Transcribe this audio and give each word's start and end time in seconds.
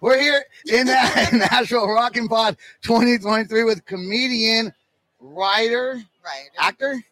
We're 0.00 0.20
here 0.20 0.44
in 0.66 0.86
that 0.86 1.30
Nashville 1.50 1.88
Rock 1.88 2.16
N 2.16 2.28
Pod 2.28 2.56
2023 2.82 3.64
with 3.64 3.84
comedian, 3.84 4.72
writer, 5.20 6.00
Right. 6.24 6.48
actor. 6.58 7.02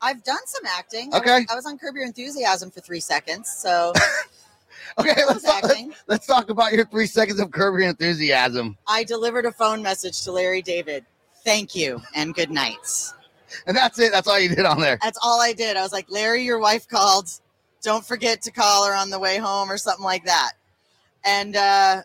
I've 0.00 0.24
done 0.24 0.40
some 0.46 0.64
acting. 0.66 1.14
I 1.14 1.18
Okay. 1.18 1.38
was, 1.40 1.46
I 1.50 1.54
was 1.54 1.66
on 1.66 1.78
Curb 1.78 1.94
Your 1.94 2.04
Enthusiasm 2.04 2.70
for 2.72 2.80
three 2.80 2.98
seconds. 3.00 3.48
So 3.48 3.92
Okay, 4.98 5.22
let's 5.26 5.42
talk, 5.42 5.64
acting. 5.64 5.92
let's 6.06 6.26
talk 6.26 6.50
about 6.50 6.72
your 6.72 6.84
three 6.86 7.06
seconds 7.06 7.40
of 7.40 7.50
Curb 7.50 7.78
Your 7.78 7.88
Enthusiasm. 7.88 8.76
I 8.86 9.04
delivered 9.04 9.46
a 9.46 9.52
phone 9.52 9.82
message 9.82 10.22
to 10.22 10.32
Larry 10.32 10.62
David. 10.62 11.04
Thank 11.44 11.74
you 11.74 12.00
and 12.14 12.34
good 12.34 12.50
night. 12.50 13.12
And 13.66 13.76
that's 13.76 13.98
it. 13.98 14.12
That's 14.12 14.28
all 14.28 14.38
you 14.38 14.48
did 14.48 14.64
on 14.64 14.80
there. 14.80 14.98
That's 15.02 15.18
all 15.22 15.40
I 15.40 15.52
did. 15.52 15.76
I 15.76 15.82
was 15.82 15.92
like, 15.92 16.06
Larry, 16.10 16.44
your 16.44 16.58
wife 16.58 16.88
called. 16.88 17.28
Don't 17.82 18.04
forget 18.04 18.40
to 18.42 18.50
call 18.50 18.86
her 18.86 18.94
on 18.94 19.10
the 19.10 19.18
way 19.18 19.38
home 19.38 19.70
or 19.70 19.76
something 19.76 20.04
like 20.04 20.24
that. 20.24 20.52
And 21.24 21.56
uh, 21.56 22.02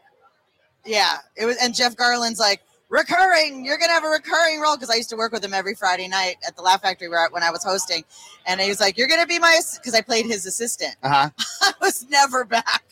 yeah, 0.85 1.17
it 1.35 1.45
was. 1.45 1.57
And 1.57 1.73
Jeff 1.75 1.95
Garlin's 1.95 2.39
like, 2.39 2.61
recurring. 2.89 3.65
You're 3.65 3.77
gonna 3.77 3.93
have 3.93 4.03
a 4.03 4.09
recurring 4.09 4.59
role 4.59 4.75
because 4.75 4.89
I 4.89 4.95
used 4.95 5.09
to 5.09 5.15
work 5.17 5.31
with 5.31 5.43
him 5.43 5.53
every 5.53 5.75
Friday 5.75 6.07
night 6.07 6.35
at 6.47 6.55
the 6.55 6.61
Laugh 6.61 6.81
Factory 6.81 7.09
where 7.09 7.19
I, 7.19 7.27
when 7.31 7.43
I 7.43 7.51
was 7.51 7.63
hosting. 7.63 8.03
And 8.45 8.59
he 8.61 8.69
was 8.69 8.79
like, 8.79 8.97
"You're 8.97 9.07
gonna 9.07 9.27
be 9.27 9.39
my," 9.39 9.59
because 9.75 9.93
I 9.93 10.01
played 10.01 10.25
his 10.25 10.45
assistant. 10.45 10.95
Uh 11.03 11.09
huh. 11.09 11.29
I 11.61 11.73
was 11.81 12.05
never 12.09 12.45
back. 12.45 12.83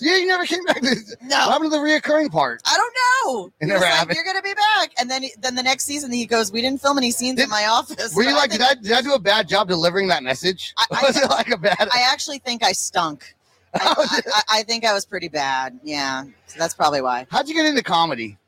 Yeah, 0.00 0.16
you 0.16 0.26
never 0.26 0.44
came 0.44 0.64
back. 0.64 0.80
To, 0.82 0.96
No. 1.22 1.36
What 1.46 1.52
happened 1.52 1.70
to 1.72 1.78
the 1.78 1.82
reoccurring 1.84 2.32
part? 2.32 2.60
I 2.66 2.76
don't 2.76 2.94
know. 3.36 3.52
It 3.60 3.66
never 3.66 3.80
like, 3.80 3.92
happened. 3.92 4.16
You're 4.16 4.24
gonna 4.24 4.42
be 4.42 4.54
back, 4.54 4.90
and 4.98 5.08
then 5.10 5.22
then 5.40 5.54
the 5.54 5.62
next 5.62 5.84
season 5.84 6.10
he 6.10 6.26
goes, 6.26 6.50
"We 6.50 6.60
didn't 6.62 6.80
film 6.82 6.98
any 6.98 7.10
scenes 7.12 7.36
Did- 7.36 7.44
in 7.44 7.50
my 7.50 7.66
office." 7.66 8.14
Were 8.14 8.24
you 8.24 8.34
like, 8.34 8.50
did 8.50 8.60
I 8.60 8.74
did 8.74 8.92
I 8.92 9.02
do 9.02 9.14
a 9.14 9.18
bad 9.20 9.48
job 9.48 9.68
delivering 9.68 10.08
that 10.08 10.22
message? 10.22 10.74
I- 10.78 10.86
I- 10.90 11.06
was 11.06 11.16
it 11.16 11.28
like 11.30 11.50
a 11.50 11.56
bad? 11.58 11.88
I 11.92 12.08
actually 12.10 12.38
think 12.38 12.64
I 12.64 12.72
stunk. 12.72 13.34
I, 13.74 13.78
I, 13.96 14.20
I- 14.34 14.58
I 14.58 14.62
think 14.64 14.84
I 14.84 14.92
was 14.92 15.06
pretty 15.06 15.28
bad. 15.28 15.78
Yeah, 15.84 16.24
so 16.46 16.58
that's 16.58 16.74
probably 16.74 17.00
why. 17.00 17.26
How'd 17.30 17.48
you 17.48 17.54
get 17.54 17.64
into 17.66 17.82
comedy? 17.84 18.38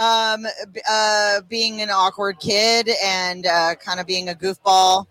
Um, 0.00 0.46
uh, 0.90 1.42
being 1.48 1.82
an 1.82 1.90
awkward 1.90 2.40
kid 2.40 2.88
and 3.04 3.46
uh, 3.46 3.74
kind 3.74 4.00
of 4.00 4.06
being 4.06 4.30
a 4.30 4.34
goofball, 4.34 5.06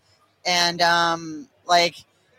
and 0.46 0.82
um, 0.82 1.48
like, 1.68 1.96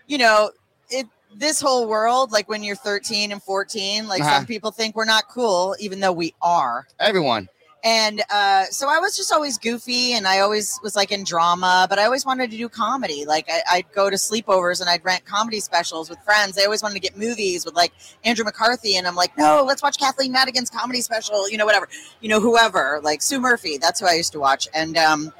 you 0.09 0.19
know, 0.19 0.51
it. 0.91 1.07
This 1.33 1.61
whole 1.61 1.87
world, 1.87 2.33
like 2.33 2.49
when 2.49 2.65
you're 2.65 2.75
13 2.75 3.31
and 3.31 3.41
14, 3.41 4.09
like 4.09 4.21
Uh-huh. 4.21 4.39
some 4.39 4.47
people 4.47 4.73
think 4.73 4.97
we're 4.97 5.05
not 5.05 5.29
cool, 5.29 5.77
even 5.79 6.01
though 6.01 6.11
we 6.11 6.35
are. 6.43 6.89
Everyone. 6.99 7.49
And 7.83 8.23
uh, 8.31 8.65
so 8.65 8.89
I 8.89 8.99
was 8.99 9.17
just 9.17 9.33
always 9.33 9.59
goofy, 9.59 10.13
and 10.13 10.27
I 10.27 10.41
always 10.41 10.79
was 10.83 10.97
like 10.97 11.13
in 11.13 11.25
drama, 11.25 11.87
but 11.89 11.99
I 11.99 12.05
always 12.05 12.27
wanted 12.27 12.51
to 12.51 12.57
do 12.57 12.69
comedy. 12.69 13.25
Like 13.25 13.49
I, 13.49 13.63
I'd 13.71 13.93
go 13.93 14.11
to 14.11 14.17
sleepovers 14.17 14.81
and 14.81 14.91
I'd 14.91 15.05
rent 15.05 15.25
comedy 15.25 15.61
specials 15.61 16.11
with 16.11 16.19
friends. 16.21 16.57
They 16.57 16.65
always 16.65 16.83
wanted 16.83 16.95
to 16.95 17.01
get 17.01 17.17
movies 17.17 17.65
with 17.65 17.75
like 17.75 17.93
Andrew 18.25 18.45
McCarthy, 18.45 18.97
and 18.97 19.07
I'm 19.07 19.17
like, 19.17 19.37
no, 19.39 19.65
let's 19.67 19.83
watch 19.83 19.99
Kathleen 19.99 20.33
Madigan's 20.33 20.71
comedy 20.71 21.01
special. 21.01 21.49
You 21.49 21.57
know, 21.57 21.67
whatever. 21.67 21.89
You 22.21 22.29
know, 22.29 22.41
whoever 22.41 23.01
like 23.03 23.23
Sue 23.23 23.41
Murphy. 23.41 23.79
That's 23.79 24.01
who 24.01 24.07
I 24.07 24.15
used 24.15 24.33
to 24.33 24.41
watch, 24.41 24.69
and 24.75 24.97
um, 24.99 25.33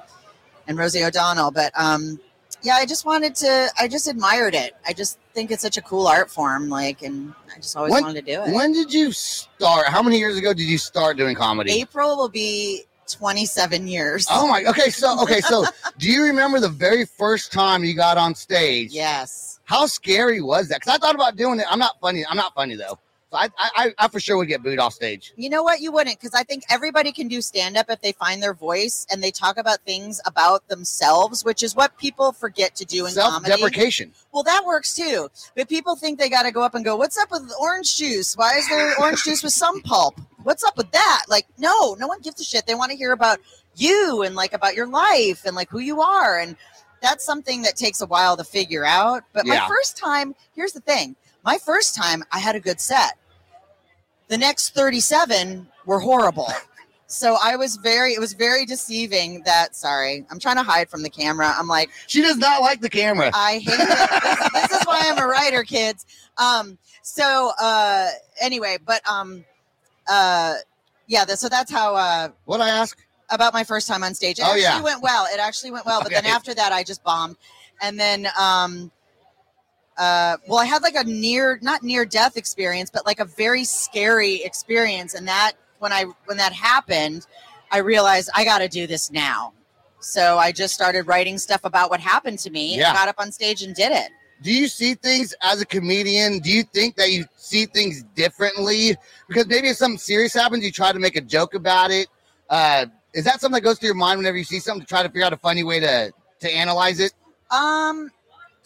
and 0.67 0.79
Rosie 0.79 1.05
O'Donnell. 1.05 1.51
But 1.51 1.73
um, 1.79 2.21
yeah, 2.63 2.75
I 2.75 2.87
just 2.87 3.05
wanted 3.05 3.35
to. 3.37 3.69
I 3.79 3.89
just 3.89 4.09
admired 4.09 4.55
it. 4.55 4.75
I 4.87 4.93
just 4.93 5.19
think 5.35 5.51
it's 5.51 5.63
such 5.63 5.77
a 5.77 5.83
cool 5.83 6.07
art 6.07 6.31
form. 6.31 6.69
Like, 6.69 7.03
and 7.03 7.33
I 7.55 7.57
just 7.57 7.77
always 7.77 7.93
When- 7.93 8.03
wanted 8.05 8.27
to 8.27 8.35
do 8.35 8.43
it. 8.43 8.55
When 8.55 8.73
did 8.73 8.93
you 8.93 9.13
start? 9.13 9.87
How 9.87 10.03
many 10.03 10.19
years 10.19 10.37
ago 10.37 10.53
did 10.53 10.65
you 10.65 10.79
start 10.79 11.17
doing 11.17 11.35
comedy? 11.37 11.73
April 11.73 12.17
will 12.17 12.29
be 12.29 12.85
27 13.09 13.87
years. 13.89 14.27
Oh 14.31 14.47
my. 14.47 14.65
Okay, 14.65 14.91
so 14.91 15.21
okay, 15.23 15.41
so 15.41 15.65
do 15.99 16.11
you 16.11 16.23
remember 16.25 16.61
the 16.61 16.69
very 16.69 17.05
first 17.07 17.53
time 17.53 17.85
you 17.85 17.95
got 17.95 18.17
on 18.19 18.35
stage? 18.35 18.93
Yes. 18.93 19.59
How 19.65 19.87
scary 19.87 20.41
was 20.41 20.69
that? 20.69 20.81
Because 20.81 20.95
I 20.95 20.99
thought 20.99 21.15
about 21.15 21.37
doing 21.37 21.61
it. 21.61 21.67
I'm 21.71 21.79
not 21.79 22.01
funny. 22.01 22.25
I'm 22.27 22.37
not 22.37 22.55
funny 22.55 22.77
though. 22.77 22.99
So 23.31 23.39
I, 23.39 23.45
I, 23.59 23.71
I, 23.77 23.95
I 23.99 24.09
for 24.09 24.19
sure 24.19 24.37
would 24.37 24.49
get 24.49 24.63
booed 24.63 24.81
off 24.81 24.93
stage. 24.93 25.33
You 25.37 25.51
know 25.51 25.63
what? 25.63 25.81
You 25.81 25.93
wouldn't, 25.93 26.19
because 26.19 26.35
I 26.35 26.43
think 26.43 26.65
everybody 26.69 27.13
can 27.13 27.29
do 27.29 27.41
stand 27.41 27.77
up 27.77 27.87
if 27.89 28.01
they 28.01 28.11
find 28.13 28.43
their 28.43 28.55
voice 28.55 29.07
and 29.11 29.23
they 29.23 29.31
talk 29.31 29.57
about 29.57 29.79
things 29.87 30.21
about 30.27 30.67
themselves, 30.67 31.45
which 31.45 31.63
is 31.63 31.77
what 31.77 31.97
people 31.97 32.33
forget 32.33 32.75
to 32.77 32.85
do 32.85 33.07
in 33.07 33.15
comedy. 33.15 33.51
Self-deprecation. 33.51 34.13
Well, 34.33 34.43
that 34.43 34.65
works 34.65 34.97
too. 34.97 35.31
But 35.55 35.69
people 35.69 35.95
think 35.95 36.19
they 36.19 36.29
got 36.29 36.43
to 36.43 36.51
go 36.51 36.63
up 36.63 36.75
and 36.75 36.85
go, 36.85 36.97
What's 36.97 37.17
up 37.19 37.31
with 37.31 37.53
orange 37.61 37.97
juice? 37.97 38.37
Why 38.37 38.57
is 38.57 38.69
there 38.69 38.99
orange 38.99 39.23
juice 39.23 39.45
with 39.45 39.53
some 39.53 39.81
pulp? 39.83 40.21
What's 40.43 40.65
up 40.65 40.77
with 40.77 40.91
that? 40.91 41.27
Like, 41.29 41.47
no, 41.57 41.95
no 42.01 42.09
one 42.09 42.21
gives 42.21 42.41
a 42.41 42.45
shit. 42.45 42.67
They 42.67 42.75
want 42.75 42.91
to 42.91 42.97
hear 42.97 43.13
about 43.13 43.39
you 43.77 44.23
and 44.23 44.35
like 44.35 44.55
about 44.55 44.75
your 44.75 44.89
life 44.89 45.45
and 45.45 45.55
like 45.55 45.71
who 45.71 45.79
you 45.79 46.01
are. 46.01 46.39
And 46.41 46.57
that's 47.01 47.25
something 47.25 47.63
that 47.63 47.77
takes 47.77 48.01
a 48.01 48.07
while 48.07 48.37
to 48.37 48.45
figure 48.45 48.85
out. 48.85 49.23
But 49.33 49.47
Yeah. 49.47 49.61
my 49.61 49.69
first 49.69 49.97
time, 49.97 50.35
here's 50.57 50.73
the 50.73 50.81
thing 50.81 51.15
my 51.45 51.59
first 51.59 51.95
time, 51.95 52.25
I 52.33 52.39
had 52.39 52.55
a 52.57 52.61
good 52.61 52.81
set. 52.81 53.17
The 54.31 54.39
next 54.39 54.71
37 54.75 55.67
were 55.87 55.99
horrible. 56.01 56.49
So 57.09 57.37
I 57.43 57.57
was 57.57 57.75
very, 57.75 58.13
it 58.13 58.21
was 58.21 58.33
very 58.35 58.65
deceiving 58.65 59.43
that, 59.45 59.75
sorry, 59.75 60.25
I'm 60.31 60.39
trying 60.39 60.55
to 60.55 60.63
hide 60.63 60.89
from 60.89 61.03
the 61.03 61.11
camera. 61.11 61.53
I'm 61.59 61.67
like, 61.67 61.91
She 62.07 62.23
does 62.23 62.37
not 62.37 62.63
like 62.63 62.81
the 62.81 62.89
camera. 62.89 63.33
I 63.35 63.55
hate 63.59 63.75
it. 63.75 64.23
this, 64.53 64.71
this 64.71 64.81
is 64.81 64.87
why 64.87 65.01
I'm 65.07 65.19
a 65.19 65.27
writer, 65.27 65.65
kids. 65.65 66.07
Um, 66.39 66.79
so 67.03 67.51
uh, 67.61 68.07
anyway, 68.41 68.79
but 68.87 69.03
um, 69.11 69.45
uh, 70.09 70.55
yeah. 71.09 71.25
so 71.27 71.49
that's 71.49 71.73
how 71.73 71.97
uh, 71.97 72.29
what 72.45 72.61
I 72.61 72.69
ask 72.69 72.97
about 73.31 73.53
my 73.53 73.65
first 73.65 73.89
time 73.89 74.05
on 74.05 74.15
stage. 74.15 74.39
It 74.39 74.43
Oh, 74.47 74.53
actually 74.53 74.63
yeah. 74.63 74.81
went 74.81 75.03
well. 75.03 75.27
It 75.35 75.41
actually 75.41 75.73
went 75.73 75.87
well. 75.87 76.01
But 76.05 76.13
then 76.13 76.27
after 76.27 76.55
that, 76.55 76.71
I 76.73 76.85
just 76.85 77.03
bombed. 77.03 77.37
And 77.83 77.99
then, 77.99 78.29
um, 78.39 78.93
uh, 79.99 80.37
well, 80.49 80.59
I 80.59 80.65
had 80.65 80.83
like 80.83 80.95
a 80.95 81.05
near, 81.05 81.59
not 81.63 81.83
near 81.83 82.05
death 82.05 82.37
experience, 82.37 82.91
but 82.91 83.05
like 83.07 83.21
a 83.21 83.25
very 83.25 83.65
scary 83.65 84.43
experience. 84.45 85.15
And 85.15 85.27
that 85.29 85.53
when 85.79 85.93
I 85.93 86.05
when 86.27 86.37
that 86.39 86.53
happened, 86.53 87.27
I 87.71 87.79
realized 87.79 88.31
I 88.35 88.45
got 88.45 88.59
to 88.59 88.69
do 88.69 88.87
this 88.87 89.11
now. 89.11 89.53
So 90.01 90.39
I 90.39 90.53
just 90.53 90.73
started 90.75 91.07
writing 91.07 91.37
stuff 91.39 91.61
about 91.65 91.91
what 91.91 92.01
happened 92.01 92.39
to 92.41 92.51
me 92.51 92.79
Yeah. 92.79 92.89
and 92.89 92.97
got 92.97 93.09
up 93.09 93.17
on 93.19 93.31
stage 93.33 93.63
and 93.63 93.75
did 93.75 93.93
it. 93.93 94.11
do 94.43 94.51
you 94.51 94.67
see 94.69 94.95
things 94.95 95.35
as 95.43 95.61
a 95.61 95.67
comedian? 95.67 96.39
Do 96.39 96.51
you 96.51 96.63
think 96.63 96.97
that 96.97 97.11
you 97.11 97.27
see 97.37 97.67
things 97.67 98.03
differently? 98.15 98.97
Because 99.29 99.47
maybe 99.47 99.69
if 99.69 99.77
something 99.77 99.99
serious 99.99 100.33
happens, 100.33 100.65
you 100.65 100.73
try 100.73 100.93
to 100.93 100.99
make 100.99 101.17
a 101.17 101.21
joke 101.21 101.53
about 101.55 101.91
it. 101.91 102.09
Uh, 102.49 102.87
is 103.13 103.25
that 103.25 103.43
something 103.43 103.57
that 103.57 103.61
goes 103.61 103.79
through 103.79 103.89
your 103.89 103.95
mind 103.97 104.17
whenever 104.19 104.39
you 104.39 104.45
see 104.45 104.59
something 104.59 104.81
to 104.81 104.87
try 104.89 105.03
to 105.03 105.11
figure 105.11 105.25
out 105.27 105.35
a 105.35 105.37
funny 105.37 105.63
way 105.63 105.79
to 105.81 106.11
to 106.41 106.51
analyze 106.51 107.01
it? 107.01 107.13
Um, 107.51 108.11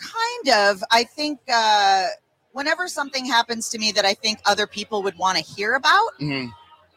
kind 0.04 0.70
of. 0.70 0.84
I 0.90 1.04
think 1.04 1.40
uh, 1.52 2.06
whenever 2.52 2.88
something 2.88 3.24
happens 3.24 3.68
to 3.70 3.78
me 3.78 3.92
that 3.92 4.04
I 4.04 4.14
think 4.14 4.38
other 4.46 4.66
people 4.66 5.02
would 5.02 5.16
want 5.18 5.38
to 5.38 5.44
hear 5.44 5.74
about, 5.74 6.10
Mhm. 6.20 6.50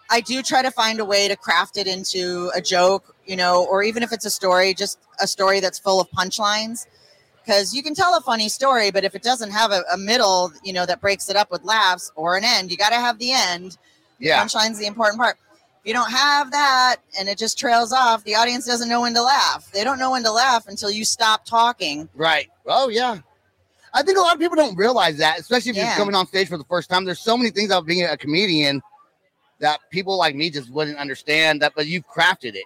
I 0.09 0.21
do 0.21 0.41
try 0.41 0.61
to 0.61 0.71
find 0.71 0.99
a 0.99 1.05
way 1.05 1.27
to 1.27 1.35
craft 1.35 1.77
it 1.77 1.85
into 1.87 2.49
a 2.55 2.61
joke, 2.61 3.13
you 3.25 3.35
know, 3.35 3.65
or 3.65 3.83
even 3.83 4.03
if 4.03 4.13
it's 4.13 4.25
a 4.25 4.29
story, 4.29 4.73
just 4.73 4.99
a 5.19 5.27
story 5.27 5.59
that's 5.59 5.79
full 5.79 5.99
of 5.99 6.07
punchlines. 6.11 6.85
Because 7.43 7.73
you 7.73 7.81
can 7.81 7.93
tell 7.95 8.15
a 8.17 8.21
funny 8.21 8.49
story, 8.49 8.91
but 8.91 9.03
if 9.05 9.15
it 9.15 9.23
doesn't 9.23 9.51
have 9.51 9.71
a, 9.71 9.83
a 9.91 9.97
middle, 9.97 10.51
you 10.63 10.73
know, 10.73 10.85
that 10.85 10.99
breaks 11.01 11.29
it 11.29 11.35
up 11.37 11.49
with 11.49 11.63
laughs 11.63 12.11
or 12.15 12.35
an 12.35 12.43
end, 12.43 12.71
you 12.71 12.77
got 12.77 12.89
to 12.89 12.95
have 12.95 13.19
the 13.19 13.31
end. 13.31 13.77
Yeah. 14.19 14.39
Punchline's 14.41 14.77
the 14.79 14.85
important 14.85 15.19
part. 15.19 15.37
You 15.87 15.93
don't 15.93 16.11
have 16.11 16.51
that 16.51 16.97
and 17.17 17.29
it 17.29 17.37
just 17.37 17.57
trails 17.57 17.93
off, 17.93 18.25
the 18.25 18.35
audience 18.35 18.65
doesn't 18.65 18.89
know 18.89 18.99
when 19.01 19.13
to 19.13 19.21
laugh. 19.21 19.71
They 19.71 19.85
don't 19.85 19.99
know 19.99 20.11
when 20.11 20.21
to 20.23 20.31
laugh 20.33 20.67
until 20.67 20.91
you 20.91 21.05
stop 21.05 21.45
talking. 21.45 22.09
Right. 22.13 22.49
Oh 22.65 22.89
yeah. 22.89 23.19
I 23.93 24.03
think 24.03 24.17
a 24.17 24.21
lot 24.21 24.33
of 24.35 24.39
people 24.41 24.57
don't 24.57 24.75
realize 24.75 25.17
that, 25.19 25.39
especially 25.39 25.69
if 25.71 25.77
Yeah. 25.77 25.87
you're 25.87 25.95
coming 25.97 26.13
on 26.13 26.27
stage 26.27 26.49
for 26.49 26.57
the 26.57 26.65
first 26.65 26.89
time. 26.89 27.05
There's 27.05 27.21
so 27.21 27.37
many 27.37 27.51
things 27.51 27.69
about 27.69 27.85
being 27.85 28.03
a 28.03 28.17
comedian 28.17 28.81
that 29.59 29.79
people 29.89 30.17
like 30.17 30.35
me 30.35 30.49
just 30.49 30.69
wouldn't 30.69 30.97
understand. 30.97 31.61
That, 31.61 31.71
but 31.73 31.87
you've 31.87 32.05
crafted 32.05 32.55
it. 32.55 32.65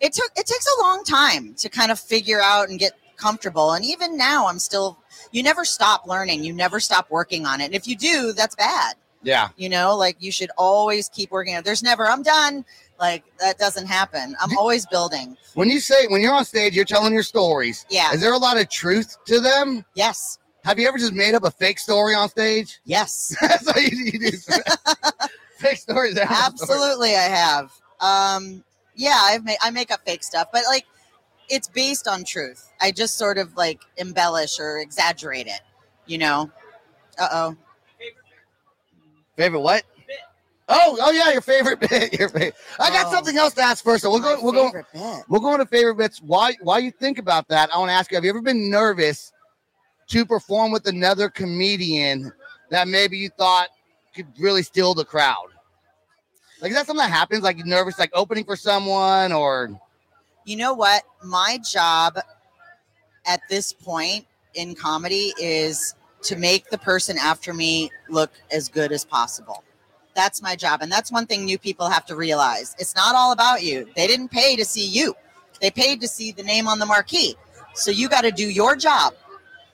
it 0.00 0.12
took 0.12 0.30
it 0.36 0.46
takes 0.46 0.66
a 0.78 0.82
long 0.82 1.02
time 1.02 1.54
to 1.54 1.68
kind 1.68 1.90
of 1.90 1.98
figure 1.98 2.40
out 2.40 2.68
and 2.68 2.78
get 2.78 2.92
comfortable 3.16 3.72
and 3.72 3.84
even 3.84 4.16
now 4.16 4.48
i'm 4.48 4.58
still 4.58 4.98
you 5.30 5.44
never 5.44 5.64
stop 5.64 6.06
learning 6.08 6.42
you 6.42 6.52
never 6.52 6.80
stop 6.80 7.08
working 7.08 7.46
on 7.46 7.60
it 7.60 7.66
and 7.66 7.74
if 7.74 7.86
you 7.86 7.94
do 7.96 8.32
that's 8.32 8.56
bad 8.56 8.94
Yeah. 9.22 9.48
you 9.56 9.68
know 9.68 9.96
like 9.96 10.16
you 10.20 10.32
should 10.32 10.50
always 10.58 11.08
keep 11.08 11.30
working 11.30 11.58
there's 11.64 11.82
never 11.82 12.06
i'm 12.08 12.22
done 12.22 12.64
like 12.98 13.22
that 13.38 13.58
doesn't 13.58 13.86
happen 13.86 14.34
i'm 14.40 14.56
always 14.58 14.84
building 14.86 15.36
When 15.54 15.68
you 15.68 15.80
say 15.80 16.06
when 16.08 16.20
you're 16.22 16.34
on 16.34 16.44
stage, 16.44 16.74
you're 16.74 16.84
telling 16.84 17.12
your 17.12 17.22
stories. 17.22 17.84
Yeah. 17.90 18.12
Is 18.12 18.20
there 18.20 18.32
a 18.32 18.38
lot 18.38 18.58
of 18.60 18.68
truth 18.68 19.16
to 19.26 19.40
them? 19.40 19.84
yes 19.94 20.38
Have 20.64 20.78
you 20.78 20.86
ever 20.88 20.98
just 20.98 21.12
made 21.12 21.34
up 21.34 21.44
a 21.44 21.50
fake 21.50 21.78
story 21.78 22.14
on 22.14 22.28
stage? 22.28 22.80
yes 22.84 23.36
That's 23.40 23.66
what 23.66 23.80
you, 23.82 23.96
you 24.12 24.30
do. 24.30 24.36
fake 25.58 25.78
stories. 25.78 26.18
absolutely 26.18 27.14
i 27.14 27.22
have 27.22 27.70
um 28.00 28.64
yeah 28.96 29.18
i've 29.22 29.44
made 29.44 29.56
i 29.62 29.70
make 29.70 29.90
up 29.92 30.00
fake 30.04 30.24
stuff 30.24 30.48
but 30.52 30.62
like 30.68 30.84
it's 31.48 31.68
based 31.68 32.08
on 32.08 32.24
truth 32.24 32.70
i 32.80 32.90
just 32.90 33.16
sort 33.16 33.38
of 33.38 33.56
like 33.56 33.80
embellish 33.96 34.58
or 34.58 34.78
exaggerate 34.78 35.46
it 35.46 35.60
you 36.06 36.18
know 36.18 36.50
uh-oh 37.18 37.56
Favorite 39.36 39.60
what? 39.60 39.82
Oh, 40.68 40.96
oh 41.00 41.10
yeah, 41.10 41.32
your 41.32 41.40
favorite 41.40 41.80
bit. 41.80 42.18
Your 42.18 42.28
favorite. 42.28 42.54
I 42.78 42.90
got 42.90 43.06
Oh. 43.06 43.12
something 43.12 43.36
else 43.36 43.54
to 43.54 43.62
ask 43.62 43.82
first. 43.84 44.02
So 44.02 44.10
we'll 44.10 44.20
go. 44.20 44.38
We'll 44.40 44.52
go. 44.52 44.72
bit. 44.72 45.24
We'll 45.28 45.40
go 45.40 45.52
into 45.52 45.66
favorite 45.66 45.96
bits. 45.96 46.20
Why? 46.22 46.54
Why 46.62 46.78
you 46.78 46.90
think 46.90 47.18
about 47.18 47.48
that? 47.48 47.74
I 47.74 47.78
want 47.78 47.90
to 47.90 47.94
ask 47.94 48.10
you. 48.10 48.16
Have 48.16 48.24
you 48.24 48.30
ever 48.30 48.40
been 48.42 48.70
nervous 48.70 49.32
to 50.08 50.24
perform 50.24 50.70
with 50.72 50.86
another 50.86 51.28
comedian 51.28 52.32
that 52.70 52.88
maybe 52.88 53.18
you 53.18 53.28
thought 53.30 53.68
could 54.14 54.26
really 54.38 54.62
steal 54.62 54.94
the 54.94 55.04
crowd? 55.04 55.48
Like 56.60 56.70
is 56.70 56.76
that 56.76 56.86
something 56.86 57.04
that 57.04 57.10
happens? 57.10 57.42
Like 57.42 57.58
nervous, 57.66 57.98
like 57.98 58.10
opening 58.14 58.44
for 58.44 58.56
someone, 58.56 59.32
or 59.32 59.78
you 60.44 60.56
know 60.56 60.74
what? 60.74 61.02
My 61.24 61.58
job 61.68 62.18
at 63.26 63.40
this 63.50 63.72
point 63.72 64.26
in 64.54 64.74
comedy 64.74 65.32
is 65.40 65.94
to 66.22 66.36
make 66.36 66.70
the 66.70 66.78
person 66.78 67.18
after 67.18 67.52
me 67.52 67.90
look 68.08 68.32
as 68.50 68.68
good 68.68 68.92
as 68.92 69.04
possible. 69.04 69.64
That's 70.14 70.42
my 70.42 70.56
job. 70.56 70.82
And 70.82 70.92
that's 70.92 71.10
one 71.10 71.26
thing 71.26 71.44
new 71.44 71.58
people 71.58 71.88
have 71.88 72.06
to 72.06 72.16
realize. 72.16 72.76
It's 72.78 72.94
not 72.94 73.14
all 73.14 73.32
about 73.32 73.62
you. 73.62 73.88
They 73.96 74.06
didn't 74.06 74.28
pay 74.28 74.56
to 74.56 74.64
see 74.64 74.86
you, 74.86 75.14
they 75.60 75.70
paid 75.70 76.00
to 76.00 76.08
see 76.08 76.32
the 76.32 76.42
name 76.42 76.66
on 76.66 76.78
the 76.78 76.86
marquee. 76.86 77.36
So 77.74 77.90
you 77.90 78.08
got 78.08 78.22
to 78.22 78.30
do 78.30 78.48
your 78.48 78.76
job 78.76 79.14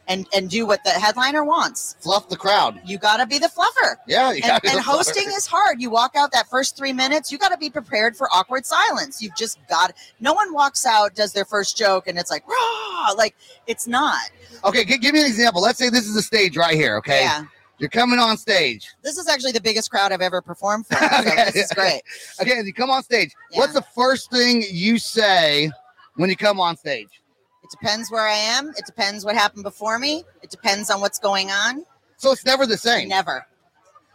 and, 0.09 0.27
and 0.35 0.49
do 0.51 0.67
what 0.67 0.83
the 0.85 0.91
headliner 0.91 1.45
wants. 1.45 1.97
fluff 2.01 2.29
the 2.29 2.37
crowd? 2.37 2.81
You 2.85 2.99
got 2.99 3.19
to 3.19 3.27
be 3.27 3.39
the 3.39 3.49
fluffer. 3.49 3.97
Yeah, 4.07 4.33
you 4.33 4.41
And, 4.43 4.61
and 4.65 4.81
hosting 4.81 5.29
fluffer. 5.29 5.37
is 5.37 5.47
hard. 5.47 5.81
You 5.81 5.91
walk 5.91 6.17
out 6.17 6.33
that 6.33 6.49
first 6.49 6.77
three 6.77 6.93
minutes, 6.93 7.31
you 7.31 7.39
got 7.39 7.51
to 7.51 7.59
be 7.59 7.71
prepared 7.71 8.17
for 8.17 8.29
awkward 8.33 8.65
silence. 8.67 9.23
You've 9.23 9.37
just 9.37 9.59
got. 9.69 9.93
No 10.21 10.33
one 10.33 10.53
walks 10.53 10.87
out, 10.87 11.15
does 11.15 11.33
their 11.33 11.45
first 11.45 11.77
joke, 11.77 12.09
and 12.09 12.19
it's 12.19 12.31
like, 12.31 12.47
Rah! 12.49 13.13
like 13.17 13.35
it's 13.67 13.87
not. 13.87 14.19
Okay, 14.65 14.85
gi- 14.85 14.99
give 14.99 15.13
me 15.15 15.21
an 15.21 15.27
example. 15.27 15.61
Let's 15.63 15.79
say 15.79 15.89
this 15.91 16.07
is 16.07 16.15
the 16.15 16.23
stage 16.23 16.57
right 16.57 16.75
here. 16.75 16.97
Okay, 16.97 17.21
Yeah, 17.21 17.45
you're 17.79 17.91
coming 17.91 18.19
on 18.19 18.37
stage. 18.39 18.89
this 19.03 19.19
is 19.19 19.29
actually 19.29 19.53
the 19.53 19.61
biggest 19.61 19.91
crowd 19.91 20.11
I've 20.11 20.21
ever 20.23 20.41
performed 20.43 20.87
for. 20.87 20.95
So 20.99 21.19
Okay. 21.21 21.45
this 21.53 21.57
is 21.67 21.73
great. 21.73 22.03
Okay, 22.41 22.61
you 22.65 22.73
come 22.73 22.91
on 22.91 23.03
stage. 23.03 23.33
Yeah. 23.51 23.59
What's 23.61 23.75
the 23.75 23.85
first 23.95 24.31
thing 24.31 24.65
you 24.71 24.99
say 24.99 25.71
when 26.17 26.29
you 26.31 26.37
come 26.37 26.59
on 26.61 26.77
stage? 26.77 27.21
It 27.69 27.79
depends 27.79 28.11
where 28.11 28.27
I 28.27 28.33
am. 28.33 28.71
It 28.79 28.87
depends 28.87 29.27
what 29.27 29.35
happened 29.35 29.63
before 29.63 29.99
me. 29.99 30.25
It 30.43 30.49
depends 30.49 30.89
on 30.91 31.03
what's 31.03 31.19
going 31.19 31.51
on. 31.51 31.85
So 32.17 32.33
it's 32.33 32.47
never 32.47 32.65
the 32.67 32.79
same. 32.79 33.09
Never. 33.09 33.47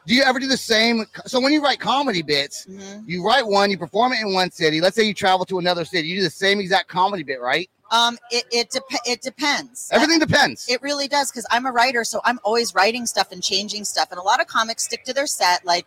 Do 0.07 0.15
you 0.15 0.23
ever 0.23 0.39
do 0.39 0.47
the 0.47 0.57
same? 0.57 1.05
So 1.27 1.39
when 1.39 1.53
you 1.53 1.61
write 1.63 1.79
comedy 1.79 2.23
bits, 2.23 2.65
Mhm. 2.65 3.03
you 3.07 3.23
write 3.23 3.45
one, 3.45 3.69
you 3.69 3.77
perform 3.77 4.11
it 4.13 4.21
in 4.21 4.33
one 4.33 4.49
city. 4.51 4.81
Let's 4.81 4.95
say 4.95 5.03
you 5.03 5.13
travel 5.13 5.45
to 5.45 5.59
another 5.59 5.85
city, 5.85 6.07
you 6.07 6.17
do 6.17 6.23
the 6.23 6.29
same 6.31 6.59
exact 6.59 6.87
comedy 6.89 7.21
bit, 7.21 7.39
right? 7.39 7.69
Um, 7.91 8.17
it 8.31 8.45
it, 8.51 8.71
dep- 8.71 8.83
it 9.05 9.21
depends. 9.21 9.87
Everything 9.91 10.17
depends. 10.17 10.67
It 10.67 10.81
really 10.81 11.07
does 11.07 11.29
because 11.31 11.45
I'm 11.51 11.67
a 11.67 11.71
writer, 11.71 12.03
so 12.03 12.21
I'm 12.25 12.39
always 12.43 12.73
writing 12.73 13.05
stuff 13.05 13.31
and 13.31 13.43
changing 13.43 13.85
stuff. 13.85 14.07
And 14.09 14.19
a 14.19 14.23
lot 14.23 14.41
of 14.41 14.47
comics 14.47 14.83
stick 14.85 15.03
to 15.05 15.13
their 15.13 15.27
set. 15.27 15.63
Like 15.63 15.85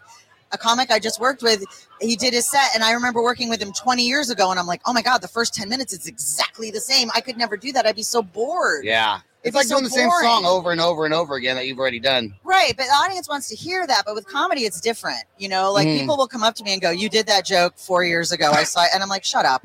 a 0.56 0.58
comic 0.58 0.90
I 0.90 0.98
just 0.98 1.20
worked 1.20 1.42
with, 1.42 1.62
he 2.00 2.16
did 2.16 2.32
his 2.34 2.46
set, 2.50 2.70
and 2.74 2.82
I 2.82 2.92
remember 2.92 3.22
working 3.22 3.48
with 3.48 3.60
him 3.62 3.72
20 3.72 4.02
years 4.04 4.30
ago, 4.30 4.50
and 4.50 4.58
I'm 4.58 4.66
like, 4.66 4.80
oh 4.86 4.92
my 4.92 5.02
god, 5.02 5.18
the 5.22 5.28
first 5.28 5.54
10 5.54 5.68
minutes 5.68 5.92
is 5.92 6.06
exactly 6.06 6.70
the 6.70 6.80
same. 6.80 7.10
I 7.14 7.20
could 7.20 7.36
never 7.36 7.56
do 7.56 7.72
that. 7.72 7.86
I'd 7.86 7.96
be 7.96 8.02
so 8.02 8.22
bored. 8.22 8.84
yeah. 8.84 9.20
It's 9.44 9.52
be 9.54 9.58
like 9.60 9.66
so 9.68 9.74
doing 9.76 9.84
the 9.84 9.90
same 9.90 10.08
boring. 10.08 10.26
song 10.26 10.44
over 10.44 10.72
and 10.72 10.80
over 10.80 11.04
and 11.04 11.14
over 11.14 11.36
again 11.36 11.54
that 11.54 11.68
you've 11.68 11.78
already 11.78 12.00
done. 12.00 12.34
Right, 12.42 12.76
but 12.76 12.86
the 12.86 12.92
audience 12.92 13.28
wants 13.28 13.48
to 13.50 13.54
hear 13.54 13.86
that. 13.86 14.02
But 14.04 14.16
with 14.16 14.26
comedy, 14.26 14.62
it's 14.62 14.80
different. 14.80 15.22
You 15.38 15.48
know, 15.48 15.70
like 15.72 15.86
Mhm. 15.86 16.00
people 16.00 16.16
will 16.16 16.26
come 16.26 16.42
up 16.42 16.56
to 16.56 16.64
me 16.64 16.72
and 16.72 16.82
go, 16.82 16.90
"You 16.90 17.08
did 17.08 17.28
that 17.28 17.44
joke 17.44 17.74
four 17.76 18.02
years 18.02 18.32
ago." 18.32 18.50
I 18.50 18.64
saw, 18.64 18.82
it. 18.82 18.90
and 18.92 19.04
I'm 19.04 19.08
like, 19.08 19.24
"Shut 19.24 19.44
up." 19.46 19.64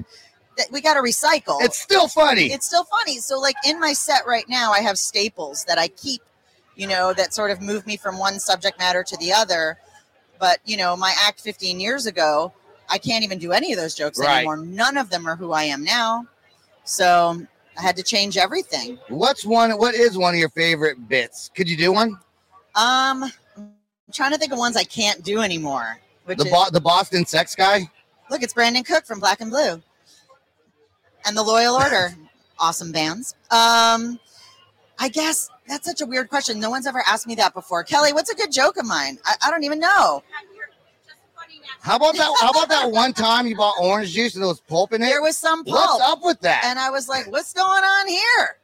We 0.69 0.81
got 0.81 0.93
to 0.95 0.99
recycle. 0.99 1.57
It's 1.63 1.79
still 1.79 2.07
funny. 2.07 2.51
it's 2.51 2.67
still 2.67 2.83
funny. 2.83 3.17
So 3.19 3.39
like 3.39 3.55
in 3.65 3.79
my 3.79 3.93
set 3.93 4.27
right 4.27 4.47
now, 4.47 4.71
I 4.71 4.81
have 4.81 4.99
staples 4.99 5.63
that 5.67 5.79
I 5.79 5.87
keep, 5.87 6.21
you 6.75 6.85
know, 6.85 7.13
that 7.13 7.33
sort 7.33 7.49
of 7.49 7.59
move 7.59 7.87
me 7.87 7.97
from 7.97 8.19
one 8.19 8.39
subject 8.39 8.77
matter 8.77 9.03
to 9.03 9.17
the 9.17 9.33
other. 9.33 9.79
But 10.41 10.59
you 10.65 10.75
know, 10.75 10.97
my 10.97 11.13
act 11.25 11.39
15 11.39 11.79
years 11.79 12.07
ago, 12.07 12.51
I 12.89 12.97
can't 12.97 13.23
even 13.23 13.37
do 13.37 13.51
any 13.53 13.71
of 13.71 13.79
those 13.79 13.93
jokes 13.95 14.19
Right. 14.19 14.37
anymore. 14.39 14.57
None 14.57 14.97
of 14.97 15.09
them 15.11 15.25
are 15.27 15.35
who 15.37 15.53
I 15.53 15.63
am 15.63 15.83
now. 15.83 16.25
So 16.83 17.45
I 17.77 17.81
had 17.81 17.95
to 17.97 18.03
change 18.03 18.37
everything. 18.37 18.97
What's 19.07 19.45
one? 19.45 19.71
What 19.77 19.93
is 19.93 20.17
one 20.17 20.33
of 20.33 20.39
your 20.39 20.49
favorite 20.49 21.07
bits? 21.07 21.51
Could 21.55 21.69
you 21.69 21.77
do 21.77 21.93
one? 21.93 22.19
Um, 22.75 23.31
I'm 23.55 23.71
trying 24.11 24.31
to 24.31 24.37
think 24.39 24.51
of 24.51 24.57
ones 24.57 24.75
I 24.75 24.83
can't 24.83 25.23
do 25.23 25.41
anymore. 25.41 25.99
Which 26.25 26.39
The 26.39 26.45
is, 26.45 26.51
Bo- 26.51 26.69
the 26.71 26.81
Boston 26.81 27.23
sex 27.25 27.53
guy. 27.55 27.89
look, 28.31 28.41
it's 28.41 28.53
Brandon 28.53 28.83
Cook 28.83 29.05
from 29.05 29.19
Black 29.19 29.41
and 29.41 29.51
Blue, 29.51 29.81
and 31.25 31.37
the 31.37 31.43
Loyal 31.43 31.75
Order, 31.75 32.15
awesome 32.59 32.91
bands. 32.91 33.35
Um, 33.51 34.19
I 35.01 35.09
guess 35.09 35.49
that's 35.67 35.87
such 35.87 36.01
a 36.01 36.05
weird 36.05 36.29
question. 36.29 36.59
No 36.59 36.69
one's 36.69 36.85
ever 36.85 37.03
asked 37.07 37.25
me 37.25 37.33
that 37.35 37.55
before. 37.55 37.83
Kelly, 37.83 38.13
what's 38.13 38.29
a 38.29 38.35
good 38.35 38.51
joke 38.51 38.77
of 38.77 38.85
mine? 38.85 39.17
I, 39.25 39.33
I 39.47 39.49
don't 39.49 39.63
even 39.63 39.79
know. 39.79 40.21
How 41.81 41.95
about 41.95 42.15
that? 42.17 42.31
How 42.39 42.51
about 42.51 42.69
that 42.69 42.91
one 42.91 43.11
time 43.11 43.47
you 43.47 43.55
bought 43.55 43.73
orange 43.81 44.13
juice 44.13 44.35
and 44.35 44.43
it 44.43 44.47
was 44.47 44.61
pulp 44.61 44.93
in 44.93 45.01
it? 45.01 45.07
There 45.07 45.23
was 45.23 45.35
some 45.35 45.65
pulp. 45.65 45.75
What's 45.75 46.03
up 46.03 46.19
with 46.23 46.39
that? 46.41 46.65
and 46.65 46.77
I 46.77 46.91
was 46.91 47.09
like, 47.09 47.31
"What's 47.31 47.51
going 47.51 47.83
on 47.83 48.07
here?" 48.07 48.57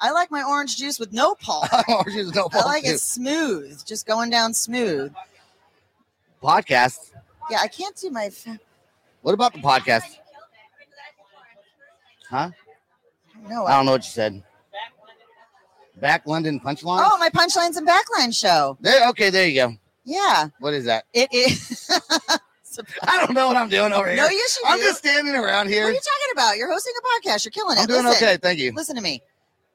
I 0.00 0.12
like 0.12 0.30
my 0.30 0.44
orange 0.44 0.76
juice 0.76 1.00
with 1.00 1.12
no 1.12 1.34
pulp. 1.34 1.66
orange 1.88 2.12
juice, 2.12 2.32
no 2.32 2.48
pulp. 2.48 2.64
I 2.64 2.68
like 2.68 2.84
too. 2.84 2.90
it 2.90 3.00
smooth, 3.00 3.84
just 3.84 4.06
going 4.06 4.30
down 4.30 4.54
smooth. 4.54 5.12
Podcast. 6.40 7.10
Yeah, 7.50 7.58
I 7.60 7.66
can't 7.66 7.96
do 7.96 8.08
my. 8.10 8.30
What 9.22 9.34
about 9.34 9.52
the 9.52 9.58
podcast? 9.58 10.18
Huh? 12.30 12.50
No, 13.48 13.66
I 13.66 13.74
don't 13.76 13.86
know 13.86 13.92
what 13.92 14.04
you 14.04 14.10
said. 14.10 14.44
Back 16.02 16.26
London 16.26 16.58
punchline. 16.60 17.02
Oh, 17.08 17.16
my 17.16 17.30
punchlines 17.30 17.76
and 17.76 17.88
backline 17.88 18.38
show. 18.38 18.76
There. 18.80 19.08
Okay, 19.10 19.30
there 19.30 19.46
you 19.46 19.54
go. 19.54 19.74
Yeah, 20.04 20.48
What 20.58 20.74
is 20.74 20.84
that? 20.86 21.04
it 21.14 21.28
is. 21.32 21.88
I 23.02 23.18
don't 23.24 23.34
know 23.34 23.46
what 23.46 23.56
I'm 23.56 23.68
doing 23.68 23.92
over 23.92 24.08
here. 24.08 24.16
no, 24.16 24.28
you 24.28 24.48
should. 24.48 24.64
I'm 24.66 24.78
do. 24.78 24.84
just 24.84 24.98
standing 24.98 25.34
around 25.34 25.68
here. 25.68 25.84
What 25.84 25.90
are 25.90 25.92
you 25.92 26.00
talking 26.00 26.32
about? 26.32 26.56
You're 26.56 26.70
hosting 26.72 26.92
a 26.98 27.28
podcast. 27.28 27.44
You're 27.44 27.52
killing 27.52 27.76
it. 27.78 27.82
I'm 27.82 27.86
doing 27.86 28.04
listen, 28.04 28.26
okay. 28.26 28.36
Thank 28.36 28.58
you. 28.58 28.72
Listen 28.74 28.96
to 28.96 29.02
me. 29.02 29.22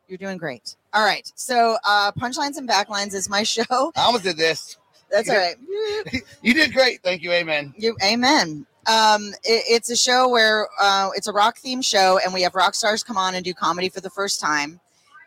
You're 0.09 0.17
doing 0.17 0.37
great. 0.37 0.75
All 0.93 1.05
right. 1.05 1.31
So, 1.35 1.77
uh, 1.85 2.11
punchlines 2.13 2.57
and 2.57 2.67
backlines 2.67 3.13
is 3.13 3.29
my 3.29 3.43
show. 3.43 3.63
I 3.95 4.01
almost 4.01 4.23
did 4.25 4.35
this. 4.37 4.77
That's 5.09 5.29
all 5.29 5.37
right. 5.37 5.55
You 6.41 6.53
did 6.53 6.73
great. 6.73 7.01
Thank 7.03 7.21
you. 7.23 7.31
Amen. 7.31 7.73
You, 7.77 7.95
amen. 8.03 8.65
Um, 8.87 9.27
it- 9.43 9.63
it's 9.69 9.89
a 9.89 9.95
show 9.95 10.27
where 10.27 10.67
uh, 10.81 11.11
it's 11.15 11.27
a 11.27 11.31
rock 11.33 11.57
theme 11.57 11.81
show, 11.81 12.19
and 12.23 12.33
we 12.33 12.41
have 12.41 12.53
rock 12.55 12.75
stars 12.75 13.01
come 13.03 13.15
on 13.17 13.33
and 13.35 13.45
do 13.45 13.53
comedy 13.53 13.87
for 13.89 14.01
the 14.01 14.09
first 14.09 14.41
time. 14.41 14.81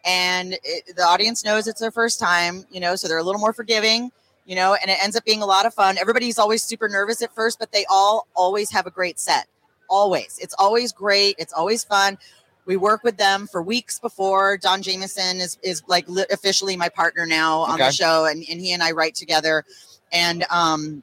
And 0.04 0.54
it, 0.64 0.96
the 0.96 1.02
audience 1.02 1.44
knows 1.44 1.66
it's 1.66 1.80
their 1.80 1.90
first 1.90 2.18
time, 2.18 2.64
you 2.70 2.80
know, 2.80 2.96
so 2.96 3.06
they're 3.08 3.18
a 3.18 3.22
little 3.22 3.40
more 3.40 3.52
forgiving, 3.52 4.10
you 4.46 4.56
know, 4.56 4.74
and 4.74 4.90
it 4.90 4.98
ends 5.02 5.16
up 5.16 5.24
being 5.24 5.42
a 5.42 5.46
lot 5.46 5.66
of 5.66 5.74
fun. 5.74 5.98
Everybody's 5.98 6.38
always 6.38 6.62
super 6.62 6.88
nervous 6.88 7.22
at 7.22 7.34
first, 7.34 7.58
but 7.58 7.72
they 7.72 7.84
all 7.90 8.26
always 8.34 8.70
have 8.70 8.86
a 8.86 8.90
great 8.90 9.18
set. 9.18 9.46
Always. 9.88 10.38
It's 10.40 10.54
always 10.58 10.92
great. 10.92 11.36
It's 11.38 11.52
always 11.52 11.84
fun. 11.84 12.16
We 12.66 12.76
work 12.76 13.02
with 13.02 13.16
them 13.16 13.46
for 13.46 13.62
weeks 13.62 13.98
before. 13.98 14.56
Don 14.56 14.82
Jamieson 14.82 15.38
is, 15.38 15.58
is 15.62 15.82
like 15.88 16.08
li- 16.08 16.26
officially 16.30 16.76
my 16.76 16.88
partner 16.88 17.26
now 17.26 17.60
on 17.60 17.74
Okay. 17.74 17.86
the 17.86 17.92
show, 17.92 18.26
and, 18.26 18.44
and 18.48 18.60
he 18.60 18.72
and 18.72 18.82
I 18.82 18.92
write 18.92 19.14
together. 19.14 19.64
And 20.12 20.44
um, 20.50 21.02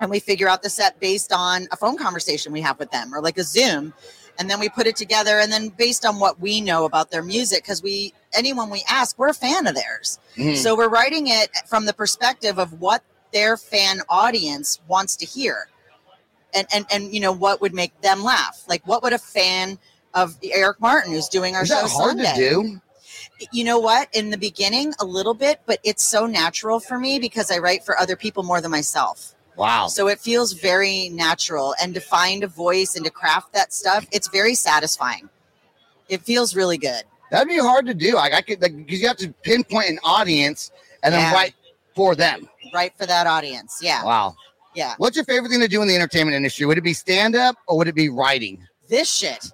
and 0.00 0.10
we 0.10 0.20
figure 0.20 0.48
out 0.48 0.62
the 0.62 0.70
set 0.70 0.98
based 1.00 1.32
on 1.32 1.68
a 1.70 1.76
phone 1.76 1.96
conversation 1.96 2.52
we 2.52 2.60
have 2.60 2.78
with 2.78 2.90
them 2.90 3.14
or 3.14 3.20
like 3.20 3.38
a 3.38 3.42
Zoom. 3.44 3.92
And 4.38 4.48
then 4.50 4.58
we 4.58 4.68
put 4.68 4.86
it 4.86 4.96
together, 4.96 5.38
and 5.38 5.52
then 5.52 5.68
based 5.68 6.04
on 6.06 6.18
what 6.18 6.40
we 6.40 6.60
know 6.60 6.84
about 6.84 7.10
their 7.10 7.22
music, 7.22 7.62
because 7.62 7.82
we 7.82 8.14
anyone 8.32 8.70
we 8.70 8.82
ask, 8.88 9.18
we're 9.18 9.28
a 9.28 9.34
fan 9.34 9.66
of 9.66 9.74
theirs. 9.74 10.18
Mhm. 10.36 10.56
So 10.56 10.74
we're 10.74 10.88
writing 10.88 11.28
it 11.28 11.50
from 11.66 11.84
the 11.84 11.92
perspective 11.92 12.58
of 12.58 12.80
what 12.80 13.02
their 13.32 13.56
fan 13.56 14.00
audience 14.08 14.80
wants 14.88 15.16
to 15.16 15.26
hear. 15.26 15.68
And 16.54 16.66
and 16.74 16.86
and 16.90 17.14
you 17.14 17.20
know 17.20 17.32
what 17.32 17.60
would 17.60 17.74
make 17.74 17.98
them 18.00 18.22
laugh? 18.22 18.62
Like 18.66 18.86
what 18.86 19.02
would 19.02 19.12
a 19.12 19.18
fan 19.18 19.78
of 20.14 20.36
Eric 20.42 20.80
Martin 20.80 21.12
who's 21.12 21.28
doing 21.28 21.54
our 21.54 21.62
Is 21.62 21.68
show 21.68 21.86
Sunday? 21.86 22.24
to 22.24 22.34
do? 22.36 22.80
You 23.52 23.64
know 23.64 23.78
what? 23.78 24.08
In 24.12 24.30
the 24.30 24.36
beginning 24.38 24.94
a 25.00 25.04
little 25.04 25.34
bit, 25.34 25.60
but 25.66 25.78
it's 25.84 26.02
so 26.02 26.26
natural 26.26 26.80
for 26.80 26.98
me 26.98 27.18
because 27.18 27.50
I 27.50 27.58
write 27.58 27.84
for 27.84 27.98
other 27.98 28.16
people 28.16 28.42
more 28.42 28.60
than 28.60 28.70
myself. 28.70 29.34
Wow. 29.56 29.88
So 29.88 30.08
it 30.08 30.18
feels 30.18 30.52
very 30.54 31.10
natural 31.10 31.74
and 31.80 31.94
to 31.94 32.00
find 32.00 32.42
a 32.42 32.48
voice 32.48 32.96
and 32.96 33.04
to 33.04 33.10
craft 33.10 33.52
that 33.52 33.72
stuff, 33.72 34.06
it's 34.12 34.28
very 34.28 34.54
satisfying. 34.54 35.28
It 36.08 36.22
feels 36.22 36.54
really 36.56 36.78
good. 36.78 37.02
That'd 37.30 37.48
be 37.48 37.58
hard 37.58 37.86
to 37.86 37.94
do. 37.94 38.14
Like 38.14 38.32
I 38.32 38.40
could, 38.42 38.60
like, 38.60 38.76
because 38.76 39.00
you 39.00 39.08
have 39.08 39.16
to 39.18 39.28
pinpoint 39.42 39.88
an 39.88 39.98
audience 40.04 40.70
and 41.02 41.12
then 41.12 41.20
Yeah. 41.20 41.32
write 41.32 41.54
for 41.94 42.14
them. 42.14 42.48
Right 42.72 42.92
for 42.96 43.06
that 43.06 43.26
audience. 43.26 43.78
Yeah. 43.82 44.04
Wow. 44.04 44.36
Yeah. 44.74 44.94
What's 44.96 45.16
your 45.16 45.24
favorite 45.26 45.50
thing 45.50 45.60
to 45.60 45.68
do 45.68 45.82
in 45.82 45.88
the 45.88 45.94
entertainment 45.94 46.34
industry? 46.34 46.64
Would 46.66 46.78
it 46.78 46.82
be 46.82 46.94
stand 46.94 47.36
up 47.36 47.56
or 47.66 47.76
would 47.78 47.88
it 47.88 47.94
be 47.94 48.08
writing? 48.08 48.66
This 48.88 49.10
shit. 49.10 49.50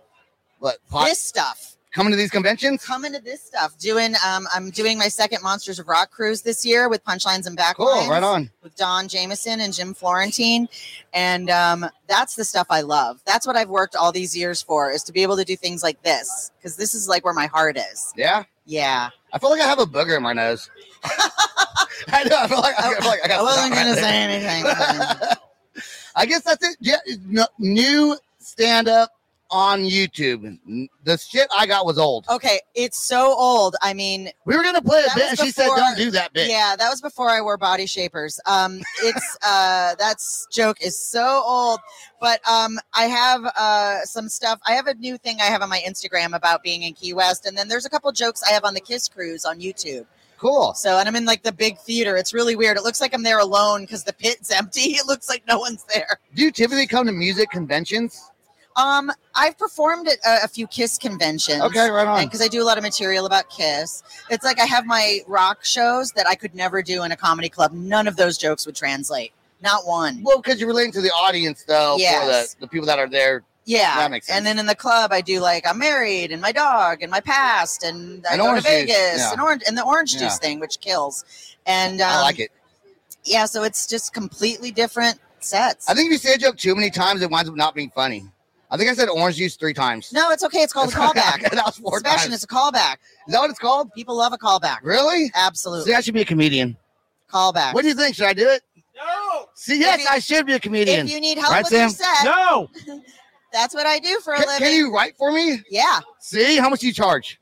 What 0.61 0.79
pot, 0.89 1.07
This 1.07 1.21
stuff. 1.21 1.68
Coming 1.93 2.11
to 2.13 2.17
these 2.17 2.31
conventions? 2.31 2.85
coming 2.85 3.13
to 3.15 3.21
this 3.21 3.43
stuff. 3.43 3.77
Doing 3.79 4.15
um 4.27 4.47
I'm 4.55 4.71
doing 4.71 4.99
my 4.99 5.09
second 5.09 5.43
Monsters 5.43 5.79
of 5.79 5.89
Rock 5.89 6.11
cruise 6.11 6.43
this 6.43 6.65
year 6.65 6.89
with 6.89 7.03
punchlines 7.05 7.47
and 7.47 7.57
backlines. 7.57 7.77
Cool, 7.77 8.09
right 8.11 8.23
on. 8.23 8.51
With 8.63 8.77
Don 8.77 9.09
Jamieson 9.09 9.61
and 9.61 9.73
Jim 9.73 9.95
Florentine. 9.95 10.69
And 11.15 11.49
um 11.51 11.87
that's 12.07 12.35
the 12.37 12.45
stuff 12.45 12.67
I 12.71 12.83
love. 12.83 13.21
That's 13.25 13.47
what 13.47 13.57
I've 13.57 13.71
worked 13.71 13.97
all 13.97 14.13
these 14.13 14.37
years 14.37 14.61
for 14.63 14.91
is 14.91 15.03
to 15.05 15.13
be 15.13 15.23
able 15.23 15.37
to 15.39 15.45
do 15.45 15.57
things 15.57 15.83
like 15.83 16.03
this. 16.03 16.51
Because 16.59 16.77
this 16.77 16.95
is 16.95 17.09
like 17.09 17.25
where 17.25 17.35
my 17.35 17.47
heart 17.47 17.79
is. 17.79 18.13
Yeah. 18.17 18.45
Yeah. 18.67 19.09
I 19.33 19.39
feel 19.39 19.51
like 19.51 19.63
I 19.63 19.67
have 19.67 19.79
a 19.79 19.87
booger 19.87 20.17
in 20.17 20.23
my 20.23 20.35
nose. 20.35 20.69
I 21.05 22.25
know. 22.25 22.37
I 22.39 22.49
feel 22.49 22.61
like 22.61 22.79
I, 22.79 22.95
feel 23.01 23.09
like 23.09 23.21
I 23.25 23.29
got 23.29 23.41
I 23.41 23.43
wasn't 23.43 23.75
gonna 23.75 23.91
right 23.91 23.97
say 23.97 24.03
there. 24.03 24.49
anything. 24.51 25.37
I 26.17 26.27
guess 26.27 26.43
that's 26.43 26.67
it. 26.67 26.77
Yeah, 26.81 26.97
n- 27.09 27.47
new 27.59 28.17
stand 28.39 28.89
up 28.89 29.11
on 29.51 29.83
YouTube. 29.83 30.59
The 31.05 31.17
shit 31.17 31.49
I 31.57 31.67
got 31.67 31.87
was 31.87 31.99
old. 31.99 32.27
okay, 32.29 32.61
it's 32.75 33.03
so 33.03 33.35
old. 33.35 33.77
I 33.83 33.95
mean, 33.95 34.31
We 34.45 34.57
were 34.57 34.63
gonna 34.63 34.83
play 34.83 35.05
a 35.05 35.15
bit, 35.15 35.31
and 35.31 35.39
she 35.39 35.51
said, 35.51 35.69
"Don't 35.69 35.97
do 35.97 36.11
that 36.11 36.33
bit." 36.33 36.49
Yeah, 36.51 36.77
that 36.77 36.89
was 36.91 37.01
before 37.01 37.31
I 37.31 37.41
wore 37.41 37.57
body 37.57 37.87
shapers. 37.87 38.39
Um, 38.47 38.81
it's 39.03 39.39
uh, 39.47 39.95
that's 39.99 40.47
joke 40.51 40.79
is 40.83 40.99
so 40.99 41.43
old, 41.47 41.81
but 42.21 42.41
um, 42.49 42.79
I 42.95 43.05
have 43.05 43.45
uh 43.45 44.05
some 44.05 44.29
stuff. 44.29 44.61
I 44.67 44.73
have 44.73 44.87
a 44.87 44.95
new 44.95 45.17
thing 45.19 45.39
I 45.41 45.45
have 45.45 45.63
on 45.63 45.69
my 45.69 45.83
Instagram 45.87 46.35
about 46.35 46.63
being 46.63 46.83
in 46.83 46.93
Key 46.95 47.15
West, 47.15 47.47
and 47.47 47.57
then 47.57 47.69
there's 47.69 47.87
a 47.87 47.91
couple 47.91 48.11
jokes 48.13 48.43
I 48.43 48.53
have 48.53 48.65
on 48.65 48.75
the 48.75 48.81
Kiss 48.81 49.09
Cruise 49.09 49.45
on 49.45 49.61
YouTube. 49.61 50.07
Cool. 50.39 50.73
So, 50.75 50.99
and 50.99 51.09
I'm 51.09 51.17
in 51.17 51.25
like 51.25 51.43
the 51.43 51.51
big 51.51 51.79
theater. 51.79 52.17
It's 52.17 52.33
really 52.33 52.55
weird. 52.55 52.77
It 52.77 52.85
looks 52.85 53.01
like 53.01 53.13
I'm 53.13 53.25
there 53.25 53.41
alone 53.41 53.81
because 53.81 54.05
the 54.05 54.13
pit's 54.13 54.51
empty. 54.57 54.91
It 54.93 55.07
looks 55.07 55.29
like 55.29 55.43
no 55.49 55.59
one's 55.59 55.83
there. 55.93 56.21
Do 56.35 56.43
you 56.43 56.53
typically 56.53 56.87
come 56.87 57.07
to 57.07 57.13
music 57.13 57.51
conventions? 57.51 58.31
Um, 58.79 59.11
I've 59.35 59.59
performed 59.59 60.07
at 60.09 60.19
a, 60.25 60.45
a 60.45 60.49
few 60.49 60.67
Kiss 60.69 60.99
conventions. 60.99 61.61
Okay, 61.63 61.91
right 61.91 62.07
on. 62.07 62.25
because 62.25 62.41
I 62.41 62.47
do 62.49 62.63
a 62.63 62.65
lot 62.65 62.79
of 62.79 62.85
material 62.85 63.27
about 63.27 63.51
Kiss. 63.51 64.03
It's 64.31 64.45
like 64.45 64.61
I 64.61 64.67
have 64.67 64.87
my 64.87 65.19
rock 65.27 65.65
shows 65.65 66.13
that 66.13 66.27
I 66.29 66.35
could 66.37 66.55
never 66.55 66.81
do 66.81 67.03
in 67.03 67.11
a 67.13 67.17
comedy 67.17 67.49
club. 67.49 67.73
None 67.73 68.07
of 68.07 68.17
those 68.17 68.39
jokes 68.39 68.67
would 68.67 68.77
translate. 68.77 69.33
Not 69.61 69.85
one. 69.87 70.23
Well, 70.23 70.41
because 70.41 70.61
you're 70.61 70.69
relating 70.69 70.93
to 70.93 71.01
the 71.01 71.11
audience, 71.11 71.65
though, 71.67 71.97
Yes. 71.99 72.55
for 72.55 72.61
the, 72.61 72.67
the 72.67 72.69
people 72.71 72.87
that 72.87 73.01
are 73.01 73.09
there. 73.09 73.43
Yeah. 73.65 73.97
That 73.97 74.11
makes 74.13 74.29
sense. 74.29 74.37
And 74.39 74.47
then 74.47 74.59
in 74.61 74.67
the 74.67 74.77
club, 74.77 75.13
I 75.13 75.21
do 75.21 75.41
like 75.41 75.67
I'm 75.69 75.79
married 75.79 76.31
and 76.31 76.41
my 76.41 76.53
dog 76.53 77.03
and 77.03 77.11
my 77.11 77.21
past 77.21 77.83
and 77.83 78.25
I 78.27 78.35
And 78.35 78.41
go 78.43 78.55
to 78.55 78.61
Vegas 78.63 79.19
yeah. 79.19 79.33
and 79.33 79.41
orange 79.41 79.63
and 79.67 79.77
the 79.77 79.85
orange 79.85 80.15
Yeah. 80.15 80.21
juice 80.21 80.39
thing, 80.39 80.61
which 80.61 80.79
kills. 80.81 81.25
And 81.67 82.01
um, 82.01 82.09
I 82.11 82.23
like 82.23 82.39
it. 82.39 82.51
Yeah, 83.25 83.45
so 83.45 83.65
it's 83.65 83.87
just 83.89 84.15
completely 84.15 84.71
different 84.71 85.19
sets. 85.41 85.89
I 85.89 85.95
think 85.95 86.07
if 86.07 86.13
you 86.13 86.19
say 86.19 86.35
a 86.35 86.39
joke 86.39 86.57
too 86.57 86.75
many 86.77 86.89
times, 86.91 87.21
it 87.21 87.31
winds 87.31 87.51
up 87.51 87.57
not 87.57 87.75
being 87.75 87.91
funny. 87.91 88.25
I 88.71 88.77
think 88.77 88.91
I 88.91 88.95
said 88.95 89.09
orange 89.09 89.37
juice 89.37 89.57
three 89.57 89.73
times. 89.75 90.13
no, 90.13 90.31
it's 90.31 90.45
okay. 90.45 90.59
It's 90.59 90.73
called 90.73 90.91
a 90.91 90.93
callback. 90.97 91.41
that 91.51 91.63
was 91.65 91.79
four 91.79 91.99
Sebastian, 91.99 92.31
times. 92.31 92.35
it's 92.35 92.45
a 92.45 92.47
callback. 92.55 92.97
Is 93.27 93.33
that 93.33 93.41
what 93.41 93.51
it's 93.51 93.59
called? 93.59 93.93
People 93.95 94.17
love 94.17 94.33
a 94.33 94.39
callback. 94.39 94.79
Really? 94.83 95.31
Absolutely. 95.35 95.87
See, 95.91 95.95
I 95.95 96.01
should 96.01 96.15
be 96.15 96.21
a 96.21 96.25
comedian. 96.27 96.77
Callback. 97.33 97.73
What 97.75 97.83
do 97.83 97.89
you 97.89 97.95
think? 97.95 98.15
Should 98.17 98.27
I 98.27 98.33
do 98.35 98.49
it? 98.49 98.63
No, 98.97 99.47
See, 99.55 99.79
yes, 99.79 100.01
you- 100.01 100.07
I 100.11 100.19
should 100.19 100.45
be 100.47 100.55
a 100.55 100.61
comedian. 100.61 101.07
if 101.07 101.13
you 101.13 101.21
need 101.21 101.39
help 101.39 101.53
Right, 101.53 101.63
with 101.65 101.73
your 101.73 101.89
Sam? 101.89 102.05
set, 102.17 102.25
no. 102.25 102.69
that's 103.53 103.73
what 103.75 103.87
I 103.87 103.99
do 104.01 104.19
for 104.25 104.33
a 104.35 104.39
Can, 104.39 104.47
living. 104.49 104.67
can 104.69 104.77
you 104.77 104.93
write 104.93 105.17
for 105.17 105.31
me? 105.33 105.61
yeah. 105.71 106.01
See, 106.21 106.57
how 106.59 106.69
much 106.69 106.81
do 106.81 106.89
you 106.89 106.93
charge? 106.93 107.39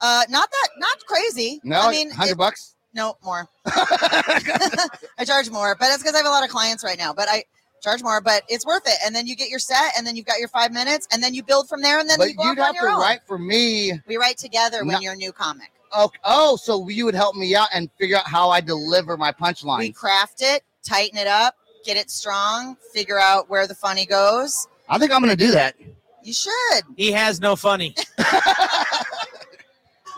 Uh, 0.00 0.24
not 0.28 0.50
that, 0.50 0.68
not 0.78 1.06
crazy. 1.06 1.60
No, 1.64 1.80
I 1.80 1.90
mean, 1.92 2.10
hundred 2.10 2.32
it- 2.32 2.38
bucks. 2.38 2.74
no 2.92 3.16
more. 3.24 3.46
I 3.66 5.24
charge 5.24 5.50
more, 5.50 5.76
but 5.78 5.88
it's 5.88 5.98
because 5.98 6.14
I 6.14 6.18
have 6.18 6.26
a 6.26 6.30
lot 6.30 6.44
of 6.44 6.50
clients 6.50 6.84
right 6.84 6.98
now. 6.98 7.12
But 7.12 7.28
I 7.30 7.44
charge 7.82 8.02
more, 8.02 8.20
but 8.20 8.42
it's 8.48 8.64
worth 8.66 8.82
it. 8.86 8.96
And 9.04 9.14
then 9.14 9.26
you 9.26 9.36
get 9.36 9.48
your 9.48 9.58
set, 9.58 9.92
and 9.96 10.06
then 10.06 10.16
you've 10.16 10.26
got 10.26 10.38
your 10.38 10.48
five 10.48 10.72
minutes, 10.72 11.06
and 11.12 11.22
then 11.22 11.34
you 11.34 11.42
build 11.42 11.68
from 11.68 11.82
there, 11.82 11.98
and 12.00 12.08
then 12.08 12.18
but 12.18 12.28
you 12.28 12.34
go 12.34 12.44
you'd 12.44 12.58
up 12.58 12.68
on 12.68 12.74
have 12.74 12.74
your 12.74 12.90
to 12.90 12.94
own. 12.96 13.00
write 13.00 13.20
for 13.26 13.38
me. 13.38 13.92
We 14.06 14.16
write 14.16 14.38
together 14.38 14.78
when 14.84 14.94
No. 14.94 15.00
you're 15.00 15.12
a 15.12 15.16
new 15.16 15.32
comic. 15.32 15.70
Oh, 15.92 16.10
oh, 16.24 16.56
so 16.56 16.88
you 16.88 17.04
would 17.04 17.14
help 17.14 17.36
me 17.36 17.54
out 17.54 17.68
and 17.72 17.88
figure 17.98 18.16
out 18.16 18.26
how 18.26 18.50
I 18.50 18.60
deliver 18.60 19.16
my 19.16 19.32
punchline. 19.32 19.78
We 19.78 19.92
craft 19.92 20.42
it, 20.42 20.62
tighten 20.82 21.16
it 21.18 21.26
up, 21.28 21.54
get 21.84 21.96
it 21.96 22.10
strong, 22.10 22.76
figure 22.92 23.18
out 23.18 23.48
where 23.48 23.66
the 23.66 23.74
funny 23.74 24.04
goes. 24.04 24.66
I 24.88 24.98
think 24.98 25.12
I'm 25.12 25.22
going 25.22 25.36
to 25.36 25.42
do 25.44 25.52
that. 25.52 25.74
You 26.22 26.32
should. 26.32 26.82
He 26.96 27.12
has 27.12 27.40
no 27.40 27.56
funny. 27.56 27.94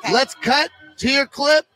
Okay. 0.04 0.12
Let's 0.12 0.34
cut 0.36 0.70
to 0.98 1.10
your 1.10 1.26
clip 1.26 1.66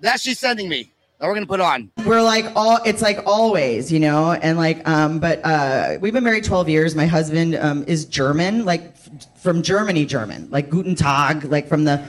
that 0.00 0.20
she's 0.20 0.38
sending 0.38 0.68
me. 0.68 0.92
That 1.18 1.28
we're 1.28 1.34
to 1.40 1.46
put 1.46 1.60
on. 1.60 1.90
we're 2.04 2.20
like 2.22 2.44
all 2.54 2.78
it's 2.84 3.00
like 3.00 3.20
always 3.24 3.90
you 3.90 4.00
know? 4.00 4.32
And 4.32 4.58
like 4.58 4.86
um 4.86 5.18
but 5.18 5.42
uh 5.44 5.96
we've 6.00 6.12
been 6.12 6.24
married 6.24 6.44
12 6.44 6.68
years. 6.68 6.94
My 6.94 7.06
husband 7.06 7.54
um 7.56 7.84
is 7.86 8.04
german 8.04 8.66
like 8.66 8.82
f- 8.94 9.40
from 9.42 9.62
germany 9.62 10.04
german 10.04 10.48
like 10.50 10.68
guten 10.68 10.94
tag 10.94 11.44
like 11.44 11.68
from 11.68 11.84
the 11.84 12.04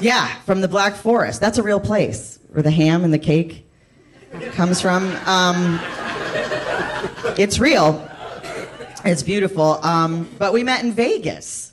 yeah 0.00 0.28
from 0.42 0.60
the 0.60 0.68
black 0.68 0.94
forest. 0.94 1.40
That's 1.40 1.58
a 1.58 1.64
real 1.64 1.80
place 1.80 2.38
where 2.50 2.62
the 2.62 2.70
ham 2.70 3.02
and 3.02 3.12
the 3.12 3.18
cake 3.18 3.68
comes 4.52 4.80
from. 4.80 5.04
Um 5.26 5.80
it's 7.36 7.58
real. 7.58 8.08
It's 9.04 9.24
beautiful. 9.24 9.84
Um 9.84 10.28
but 10.38 10.52
we 10.52 10.62
met 10.62 10.84
in 10.84 10.92
vegas. 10.92 11.72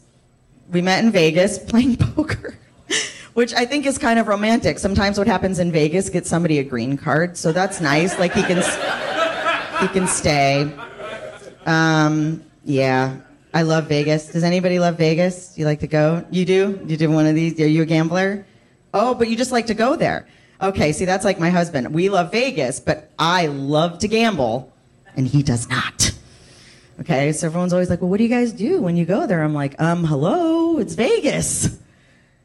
We 0.71 0.81
met 0.81 1.03
in 1.03 1.11
vegas 1.11 1.59
playing 1.59 1.97
poker 2.15 2.57
which 3.35 3.53
I 3.53 3.65
think 3.65 3.85
is 3.85 3.97
kind 3.97 4.17
of 4.17 4.27
romantic. 4.27 4.79
Sometimes 4.79 5.17
what 5.17 5.27
happens 5.27 5.59
in 5.59 5.69
Vegas 5.69 6.09
gets 6.09 6.29
somebody 6.29 6.57
a 6.59 6.63
green 6.63 6.97
card, 6.97 7.37
so 7.37 7.51
that's 7.51 7.81
nice. 7.81 8.17
Like 8.17 8.33
he 8.33 8.41
can 8.41 8.57
he 9.81 9.87
can 9.89 10.07
stay. 10.07 10.71
Um, 11.65 12.43
yeah, 12.63 13.17
I 13.53 13.63
love 13.63 13.87
Vegas. 13.87 14.31
Does 14.31 14.43
anybody 14.43 14.79
love 14.79 14.97
Vegas? 14.97 15.53
Do 15.53 15.61
you 15.61 15.67
like 15.67 15.81
to 15.81 15.87
go? 15.87 16.25
You 16.31 16.45
do? 16.45 16.79
You 16.85 16.95
do 16.95 17.11
one 17.11 17.27
of 17.27 17.35
these? 17.35 17.59
Are 17.59 17.67
you 17.67 17.81
a 17.81 17.85
gambler? 17.85 18.45
Oh, 18.93 19.13
but 19.13 19.27
you 19.27 19.35
just 19.35 19.51
like 19.51 19.67
to 19.67 19.73
go 19.73 19.97
there. 19.97 20.27
Okay, 20.61 20.93
see, 20.93 21.03
that's 21.03 21.25
like 21.25 21.37
my 21.37 21.49
husband. 21.49 21.93
We 21.93 22.07
love 22.07 22.31
Vegas, 22.31 22.79
but 22.79 23.11
I 23.19 23.47
love 23.47 23.99
to 23.99 24.07
gamble, 24.07 24.73
and 25.17 25.27
he 25.27 25.43
does 25.43 25.67
not. 25.67 26.13
Okay, 27.01 27.33
so 27.33 27.47
everyone's 27.47 27.73
always 27.73 27.89
like, 27.89 27.99
well, 27.99 28.09
what 28.09 28.17
do 28.17 28.23
you 28.23 28.29
guys 28.29 28.53
do 28.53 28.81
when 28.81 28.95
you 28.95 29.03
go 29.03 29.27
there? 29.27 29.43
I'm 29.43 29.53
like, 29.53 29.75
um, 29.81 30.05
hello, 30.05 30.79
it's 30.79 30.95
Vegas. 30.95 31.77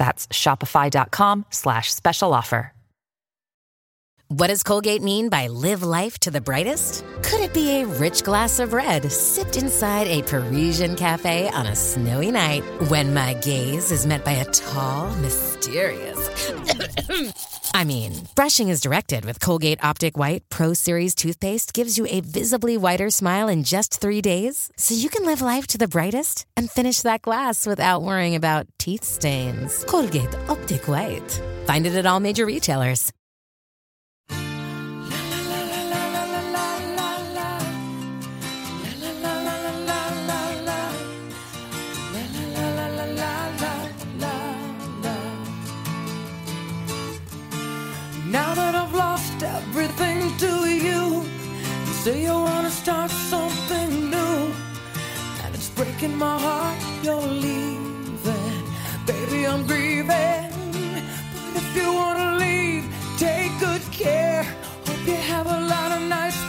That's 0.00 0.26
shopify.com 0.28 1.44
slash 1.50 1.92
special 1.92 2.32
offer. 2.32 2.72
What 4.28 4.46
does 4.46 4.62
Colgate 4.62 5.02
mean 5.02 5.28
by 5.28 5.48
live 5.48 5.82
life 5.82 6.18
to 6.20 6.30
the 6.30 6.40
brightest? 6.40 7.04
Could 7.22 7.40
it 7.40 7.52
be 7.52 7.82
a 7.82 7.86
rich 7.86 8.24
glass 8.24 8.60
of 8.60 8.72
red 8.72 9.12
sipped 9.12 9.58
inside 9.58 10.06
a 10.06 10.22
Parisian 10.22 10.96
cafe 10.96 11.50
on 11.50 11.66
a 11.66 11.76
snowy 11.76 12.30
night 12.30 12.62
when 12.88 13.12
my 13.12 13.34
gaze 13.34 13.90
is 13.90 14.06
met 14.06 14.24
by 14.24 14.32
a 14.32 14.44
tall, 14.46 15.14
mysterious. 15.16 16.30
I 17.74 17.84
mean, 17.84 18.12
brushing 18.34 18.68
is 18.68 18.80
directed 18.80 19.24
with 19.24 19.40
Colgate 19.40 19.82
Optic 19.82 20.16
White 20.16 20.42
Pro 20.50 20.74
Series 20.74 21.14
toothpaste 21.14 21.72
gives 21.72 21.98
you 21.98 22.06
a 22.08 22.20
visibly 22.20 22.76
whiter 22.76 23.10
smile 23.10 23.48
in 23.48 23.64
just 23.64 24.00
three 24.00 24.20
days, 24.20 24.70
so 24.76 24.94
you 24.94 25.08
can 25.08 25.24
live 25.24 25.40
life 25.40 25.66
to 25.68 25.78
the 25.78 25.88
brightest 25.88 26.46
and 26.56 26.70
finish 26.70 27.02
that 27.02 27.22
glass 27.22 27.66
without 27.66 28.02
worrying 28.02 28.34
about 28.34 28.66
teeth 28.78 29.04
stains. 29.04 29.84
Colgate 29.84 30.34
Optic 30.48 30.88
White. 30.88 31.42
Find 31.66 31.86
it 31.86 31.94
at 31.94 32.06
all 32.06 32.20
major 32.20 32.46
retailers. 32.46 33.12
Start 52.82 53.10
something 53.10 54.10
new. 54.10 54.54
And 55.42 55.54
it's 55.54 55.68
breaking 55.68 56.16
my 56.16 56.38
heart 56.38 56.78
you're 57.02 57.30
leaving. 57.46 58.62
Baby, 59.04 59.46
I'm 59.46 59.66
grieving. 59.66 60.48
But 61.34 61.62
if 61.62 61.76
you 61.76 61.92
wanna 61.92 62.36
leave, 62.44 62.84
take 63.18 63.52
good 63.66 63.84
care. 63.92 64.44
Hope 64.86 65.04
you 65.06 65.20
have 65.34 65.46
a 65.58 65.60
lot 65.72 65.90
of 65.96 66.00
nice 66.18 66.39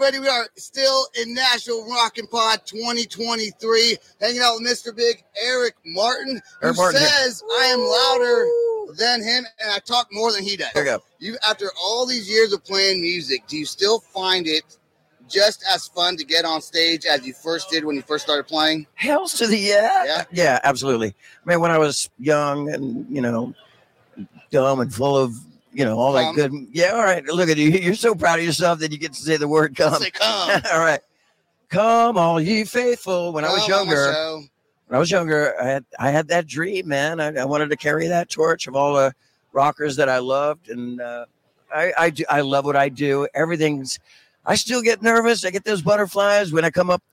everybody, 0.00 0.20
we 0.20 0.28
are 0.28 0.46
still 0.54 1.08
in 1.20 1.34
Nashville 1.34 1.84
Rock 1.90 2.18
N 2.18 2.28
Pod 2.28 2.60
2023, 2.66 3.96
hanging 4.20 4.40
out 4.40 4.54
with 4.60 4.70
Mr. 4.70 4.94
Big 4.94 5.24
Eric 5.42 5.74
Martin, 5.84 6.40
who 6.60 6.66
Eric 6.68 6.76
Martin 6.76 7.00
here. 7.00 7.08
says 7.08 7.42
I 7.50 7.64
am 7.64 7.80
louder 7.80 8.94
than 8.96 9.20
him 9.24 9.44
and 9.60 9.72
I 9.72 9.80
talk 9.80 10.06
more 10.12 10.30
than 10.30 10.44
he 10.44 10.56
does. 10.56 10.68
There 10.72 10.84
you 10.84 10.90
go. 10.90 11.02
You, 11.18 11.36
after 11.48 11.70
all 11.82 12.06
these 12.06 12.30
years 12.30 12.52
of 12.52 12.64
playing 12.64 13.00
music, 13.00 13.42
do 13.48 13.56
you 13.56 13.66
still 13.66 13.98
find 13.98 14.46
it 14.46 14.62
just 15.28 15.64
as 15.68 15.88
fun 15.88 16.16
to 16.18 16.24
get 16.24 16.44
on 16.44 16.60
stage 16.62 17.04
as 17.04 17.26
you 17.26 17.34
first 17.34 17.68
did 17.68 17.84
when 17.84 17.96
you 17.96 18.02
first 18.02 18.24
started 18.24 18.46
playing? 18.46 18.86
Hells 18.94 19.32
to 19.34 19.48
the 19.48 19.58
yeah, 19.58 20.04
Yeah. 20.04 20.24
yeah, 20.30 20.60
absolutely. 20.62 21.08
I 21.44 21.48
mean, 21.50 21.58
when 21.58 21.72
I 21.72 21.78
was 21.78 22.08
young 22.20 22.72
and 22.72 23.04
you 23.10 23.20
know, 23.20 23.52
dumb 24.52 24.78
and 24.78 24.94
full 24.94 25.16
of 25.16 25.34
you 25.78 25.84
know, 25.84 25.96
all 25.96 26.12
that 26.14 26.34
good. 26.34 26.52
Yeah, 26.72 26.90
all 26.90 27.04
right. 27.04 27.24
Look 27.24 27.48
at 27.48 27.56
you. 27.56 27.68
You're 27.70 27.94
so 27.94 28.12
proud 28.12 28.40
of 28.40 28.44
yourself 28.44 28.80
that 28.80 28.90
you 28.90 28.98
get 28.98 29.12
to 29.12 29.22
say 29.22 29.36
the 29.36 29.46
word 29.46 29.76
come. 29.76 29.94
Say 29.94 30.10
come. 30.10 30.60
all 30.72 30.80
right. 30.80 30.98
Come, 31.68 32.18
all 32.18 32.40
ye 32.40 32.64
faithful. 32.64 33.32
When 33.32 33.44
I 33.44 33.52
was 33.52 33.64
Come 33.64 33.82
on 33.82 33.86
my 33.86 33.92
younger, 33.94 34.40
when 34.88 34.96
I 34.96 34.98
was 34.98 35.08
younger, 35.08 35.54
I 35.60 35.66
had 35.66 35.84
I 35.96 36.10
had 36.10 36.26
that 36.28 36.48
dream, 36.48 36.88
man. 36.88 37.20
I, 37.20 37.42
I 37.42 37.44
wanted 37.44 37.70
to 37.70 37.76
carry 37.76 38.08
that 38.08 38.28
torch 38.28 38.66
of 38.66 38.74
all 38.74 38.94
the 38.94 39.14
rockers 39.52 39.94
that 39.96 40.08
I 40.08 40.18
loved, 40.18 40.68
and 40.68 41.00
uh, 41.00 41.26
I 41.72 41.92
I, 41.96 42.10
do, 42.10 42.24
I 42.28 42.40
love 42.40 42.64
what 42.64 42.74
I 42.74 42.88
do. 42.88 43.28
Everything's. 43.32 44.00
I 44.44 44.56
still 44.56 44.82
get 44.82 45.00
nervous. 45.00 45.44
I 45.44 45.50
get 45.50 45.62
those 45.62 45.82
butterflies 45.82 46.52
when 46.52 46.64
I 46.64 46.70
come 46.70 46.90
up. 46.90 47.04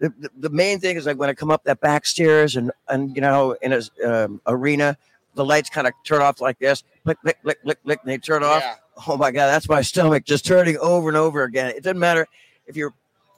The, 0.00 0.12
the, 0.18 0.30
the 0.38 0.50
main 0.50 0.80
thing 0.80 0.96
is 0.96 1.06
like 1.06 1.18
when 1.18 1.28
I 1.28 1.34
come 1.34 1.52
up 1.52 1.62
that 1.64 1.80
back 1.80 2.04
stairs 2.04 2.56
and 2.56 2.72
and 2.88 3.14
you 3.14 3.22
know 3.22 3.52
in 3.62 3.72
a 3.72 3.82
um, 4.04 4.40
arena, 4.48 4.96
the 5.38 5.44
lights 5.44 5.70
kind 5.70 5.86
of 5.86 5.94
turn 6.04 6.20
off 6.20 6.42
like 6.42 6.58
this, 6.58 6.84
click 7.04 7.18
click 7.22 7.38
click 7.42 7.62
click 7.62 7.82
click, 7.82 8.00
and 8.02 8.10
they 8.12 8.18
turn 8.18 8.44
off. 8.44 8.62
Yeah. 8.62 8.74
Oh 9.06 9.16
my 9.16 9.30
god, 9.30 9.46
that's 9.46 9.68
my 9.68 9.80
stomach 9.80 10.24
just 10.24 10.44
turning 10.44 10.76
over 10.78 11.08
and 11.08 11.16
over 11.16 11.44
again. 11.44 11.70
It 11.70 11.82
doesn't 11.82 11.98
matter 11.98 12.26
if 12.66 12.76
you're 12.76 12.92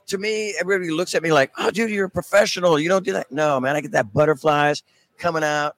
to 0.07 0.17
me, 0.17 0.53
everybody 0.59 0.91
looks 0.91 1.15
at 1.15 1.23
me 1.23 1.31
like, 1.31 1.51
oh, 1.57 1.71
dude, 1.71 1.89
you're 1.89 2.07
a 2.07 2.09
professional. 2.09 2.77
You 2.77 2.89
don't 2.89 3.05
do 3.05 3.13
that. 3.13 3.31
No, 3.31 3.59
man, 3.59 3.75
I 3.75 3.81
get 3.81 3.91
that 3.91 4.11
butterflies 4.13 4.83
coming 5.17 5.43
out. 5.43 5.77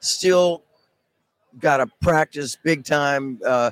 Still 0.00 0.62
got 1.60 1.78
to 1.78 1.86
practice 2.00 2.56
big 2.62 2.84
time. 2.84 3.40
Uh, 3.44 3.70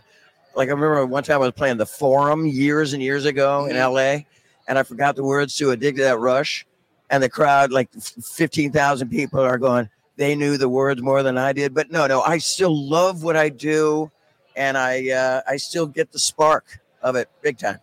like 0.54 0.68
I 0.68 0.72
remember 0.72 1.06
one 1.06 1.22
time 1.22 1.36
I 1.36 1.46
was 1.46 1.52
playing 1.52 1.78
the 1.78 1.86
Forum 1.86 2.46
years 2.46 2.92
and 2.92 3.02
years 3.02 3.24
ago 3.24 3.64
in 3.66 3.76
LA, 3.76 4.24
and 4.68 4.78
I 4.78 4.82
forgot 4.82 5.16
the 5.16 5.24
words 5.24 5.56
to 5.56 5.70
"Addicted 5.70 5.98
to 5.98 6.04
That 6.04 6.18
Rush," 6.18 6.66
and 7.08 7.22
the 7.22 7.30
crowd, 7.30 7.72
like 7.72 7.90
fifteen 7.94 8.70
thousand 8.70 9.08
people, 9.08 9.40
are 9.40 9.58
going. 9.58 9.88
They 10.16 10.34
knew 10.34 10.58
the 10.58 10.68
words 10.68 11.00
more 11.00 11.22
than 11.22 11.38
I 11.38 11.52
did, 11.52 11.72
but 11.74 11.90
no, 11.90 12.06
no, 12.06 12.20
I 12.20 12.38
still 12.38 12.88
love 12.88 13.22
what 13.22 13.36
I 13.36 13.48
do, 13.48 14.10
and 14.56 14.76
I 14.76 15.10
uh, 15.10 15.40
I 15.48 15.56
still 15.56 15.86
get 15.86 16.12
the 16.12 16.18
spark 16.18 16.80
of 17.02 17.16
it 17.16 17.28
big 17.40 17.58
time. 17.58 17.78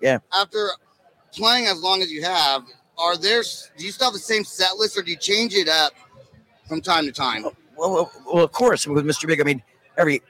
Yeah. 0.00 0.18
After 0.32 0.70
playing 1.32 1.66
as 1.66 1.80
long 1.80 2.02
as 2.02 2.10
you 2.10 2.22
have, 2.22 2.64
are 2.98 3.16
there? 3.16 3.42
Do 3.76 3.84
you 3.84 3.92
still 3.92 4.08
have 4.08 4.14
the 4.14 4.18
same 4.18 4.44
set 4.44 4.76
list, 4.76 4.98
or 4.98 5.02
do 5.02 5.10
you 5.10 5.16
change 5.16 5.54
it 5.54 5.68
up 5.68 5.92
from 6.68 6.80
time 6.80 7.04
to 7.06 7.12
time? 7.12 7.44
Well, 7.76 7.92
well, 7.92 8.12
well, 8.26 8.44
of 8.44 8.52
course, 8.52 8.86
with 8.86 9.04
Mr. 9.04 9.26
Big, 9.26 9.40
I 9.40 9.44
mean, 9.44 9.62
every. 9.96 10.22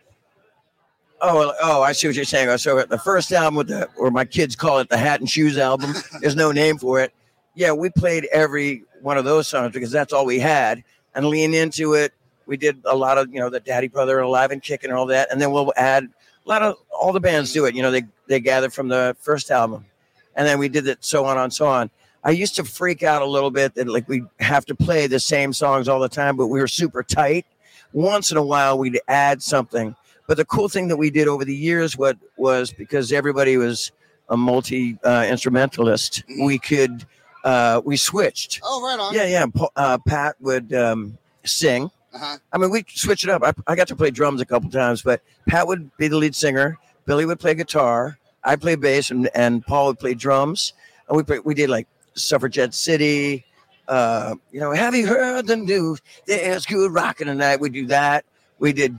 Oh, 1.23 1.53
oh, 1.61 1.83
I 1.83 1.93
see 1.93 2.07
what 2.07 2.17
you're 2.17 2.25
saying. 2.25 2.57
So 2.59 2.83
the 2.83 2.99
first 2.99 3.31
album 3.31 3.57
with 3.57 3.69
the, 3.69 3.89
or 3.99 4.11
my 4.11 4.25
kids 4.25 4.57
call 4.57 4.79
it 4.79 4.89
the 4.89 4.97
Hat 4.97 5.21
and 5.21 5.29
Shoes 5.29 5.59
album. 5.59 5.93
There's 6.21 6.37
no 6.37 6.51
name 6.51 6.79
for 6.79 7.01
it. 7.01 7.13
Yeah, 7.55 7.73
we 7.73 7.91
played 7.91 8.27
every 8.33 8.85
one 9.03 9.19
of 9.19 9.27
those 9.27 9.47
songs 9.47 9.73
because 9.75 9.91
that's 9.91 10.15
all 10.15 10.25
we 10.25 10.39
had, 10.39 10.83
and 11.15 11.27
lean 11.27 11.55
into 11.55 11.95
it. 11.95 12.13
We 12.47 12.57
did 12.57 12.81
a 12.85 12.97
lot 12.97 13.19
of, 13.19 13.33
you 13.33 13.41
know, 13.41 13.49
the 13.49 13.61
Daddy 13.61 13.89
Brother 13.89 14.19
Alive 14.21 14.51
and 14.51 14.63
Kicking 14.63 14.91
and 14.91 14.99
all 14.99 15.07
that, 15.07 15.31
and 15.31 15.41
then 15.41 15.53
we'll 15.53 15.73
add 15.77 16.05
a 16.05 16.49
lot 16.49 16.63
of 16.63 16.77
all 16.91 17.13
the 17.13 17.21
bands 17.21 17.53
do 17.53 17.65
it. 17.67 17.75
You 17.75 17.83
know, 17.83 17.91
they 17.91 18.03
they 18.27 18.41
gather 18.41 18.71
from 18.71 18.89
the 18.89 19.17
first 19.21 19.51
album, 19.51 19.87
and 20.35 20.47
then 20.47 20.59
we 20.59 20.69
did 20.69 20.87
it 20.89 20.99
so 21.01 21.25
on 21.25 21.39
and 21.39 21.53
so 21.53 21.67
on. 21.67 21.91
I 22.23 22.31
used 22.31 22.55
to 22.57 22.65
freak 22.65 23.03
out 23.03 23.23
a 23.23 23.27
little 23.27 23.51
bit 23.51 23.75
that 23.75 23.89
like 23.89 24.09
we 24.09 24.25
have 24.41 24.67
to 24.67 24.75
play 24.75 25.07
the 25.07 25.21
same 25.21 25.53
songs 25.53 25.89
all 25.89 26.01
the 26.01 26.09
time, 26.09 26.37
but 26.37 26.49
we 26.49 26.61
were 26.61 26.69
super 26.69 27.03
tight. 27.03 27.47
Once 27.93 28.31
in 28.31 28.37
a 28.37 28.43
while, 28.43 28.79
we'd 28.79 29.01
add 29.09 29.43
something. 29.43 29.97
But 30.27 30.37
the 30.37 30.45
cool 30.45 30.69
thing 30.69 30.89
that 30.89 30.97
we 30.97 31.11
did 31.11 31.27
over 31.27 31.45
the 31.45 31.55
years, 31.55 31.97
what 31.97 32.17
was 32.37 32.73
because 32.73 33.11
everybody 33.11 33.57
was 33.57 33.91
a 34.29 34.37
multi 34.37 34.99
uh, 35.03 35.27
instrumentalist, 35.29 36.23
we 36.41 36.59
could 36.59 37.05
uh, 37.45 37.81
we 37.85 37.97
switched. 37.97 38.61
Oh, 38.63 38.83
right 38.83 38.99
on. 38.99 39.15
Yeah, 39.15 39.27
yeah. 39.27 39.47
Uh, 39.77 39.99
Pat 40.07 40.37
would 40.41 40.73
um, 40.73 41.19
sing. 41.45 41.91
Uh-huh. 42.13 42.39
I 42.53 42.59
mean, 42.59 42.71
we 42.71 42.85
switch 42.89 43.25
it 43.25 43.31
up. 43.31 43.43
I, 43.43 43.53
I 43.67 43.77
got 43.77 43.89
to 43.89 43.97
play 43.97 44.11
drums 44.11 44.41
a 44.41 44.47
couple 44.47 44.71
times, 44.71 45.03
but 45.03 45.23
Pat 45.49 45.67
would 45.67 45.97
be 45.97 46.09
the 46.09 46.17
lead 46.17 46.35
singer. 46.35 46.79
Billy 47.07 47.25
would 47.25 47.41
play 47.41 47.55
guitar. 47.55 48.19
I 48.43 48.57
play 48.57 48.75
bass, 48.75 49.11
and, 49.11 49.29
and 49.35 49.65
Paul 49.65 49.89
would 49.89 49.99
play 49.99 50.15
drums. 50.15 50.73
And 51.09 51.17
we 51.17 51.23
play, 51.23 51.39
we 51.41 51.55
did 51.55 51.71
like 51.71 51.87
Suffragette 52.15 52.75
City. 52.75 53.45
Uh, 53.87 54.37
you 54.53 54.61
know, 54.61 54.73
have 54.73 54.95
you 54.95 55.07
heard 55.07 55.47
the 55.47 55.57
news? 55.57 56.01
There's 56.27 56.67
good 56.67 56.93
rocking 56.93 57.27
tonight. 57.27 57.61
We 57.61 57.69
do 57.71 57.87
that. 57.87 58.25
We 58.59 58.73
did. 58.73 58.97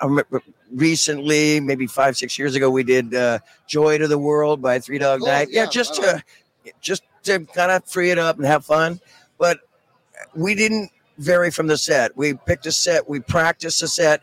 I 0.00 0.06
remember 0.06 0.42
recently, 0.72 1.58
maybe 1.60 1.86
five, 1.86 2.16
six 2.16 2.38
years 2.38 2.54
ago, 2.54 2.70
we 2.70 2.84
did 2.84 3.14
uh, 3.14 3.40
"Joy 3.66 3.98
to 3.98 4.06
the 4.06 4.18
World" 4.18 4.62
by 4.62 4.78
Three 4.78 4.98
Dog 4.98 5.20
Oh, 5.22 5.26
Night. 5.26 5.48
Yeah, 5.50 5.64
yeah, 5.64 5.70
just 5.70 5.98
right 5.98 6.22
to 6.64 6.72
just 6.80 7.02
to 7.28 7.40
kind 7.46 7.70
of 7.70 7.84
free 7.84 8.10
it 8.10 8.18
up 8.18 8.36
and 8.36 8.46
have 8.46 8.64
fun. 8.64 9.00
But 9.38 9.60
we 10.34 10.54
didn't 10.54 10.90
vary 11.18 11.50
from 11.50 11.66
the 11.66 11.76
set. 11.76 12.16
We 12.16 12.34
picked 12.34 12.66
a 12.66 12.72
set. 12.72 13.08
We 13.08 13.20
practiced 13.20 13.82
a 13.82 13.88
set. 13.88 14.22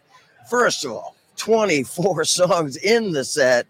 First 0.49 0.85
of 0.85 0.91
all, 0.91 1.15
24 1.37 2.23
songs 2.25 2.77
in 2.77 3.11
the 3.11 3.23
set. 3.23 3.67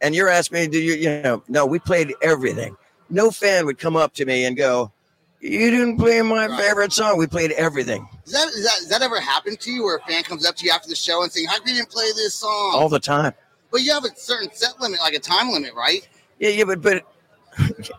And 0.00 0.14
you're 0.14 0.28
asking 0.28 0.60
me, 0.60 0.66
do 0.68 0.78
you, 0.78 0.94
you 0.94 1.22
know, 1.22 1.42
no, 1.48 1.64
we 1.66 1.78
played 1.78 2.14
everything. 2.20 2.76
No 3.10 3.30
fan 3.30 3.66
would 3.66 3.78
come 3.78 3.96
up 3.96 4.14
to 4.14 4.24
me 4.26 4.44
and 4.44 4.56
go, 4.56 4.92
You 5.40 5.70
didn't 5.70 5.98
play 5.98 6.20
my 6.22 6.48
favorite 6.58 6.92
song. 6.92 7.18
We 7.18 7.26
played 7.26 7.52
everything 7.52 8.08
Does 8.24 8.32
that, 8.32 8.48
is 8.48 8.64
that, 8.64 8.76
does 8.80 8.88
that 8.88 9.02
ever 9.02 9.20
happen 9.20 9.56
to 9.56 9.70
you 9.70 9.84
where 9.84 9.96
a 9.96 10.00
fan 10.02 10.22
comes 10.24 10.46
up 10.46 10.56
to 10.56 10.64
you 10.64 10.70
after 10.72 10.88
the 10.88 10.96
show 10.96 11.22
and 11.22 11.30
saying, 11.30 11.46
How 11.48 11.58
come 11.58 11.68
you 11.68 11.74
didn't 11.74 11.90
play 11.90 12.06
this 12.16 12.34
song? 12.34 12.72
all 12.74 12.88
the 12.88 12.98
time. 13.00 13.32
But 13.70 13.82
you 13.82 13.92
have 13.92 14.04
a 14.04 14.14
certain 14.16 14.50
set 14.52 14.80
limit, 14.80 15.00
like 15.00 15.14
a 15.14 15.18
time 15.20 15.50
limit, 15.50 15.74
right? 15.74 16.06
Yeah, 16.38 16.50
yeah, 16.50 16.64
but, 16.64 16.80
but 16.82 17.04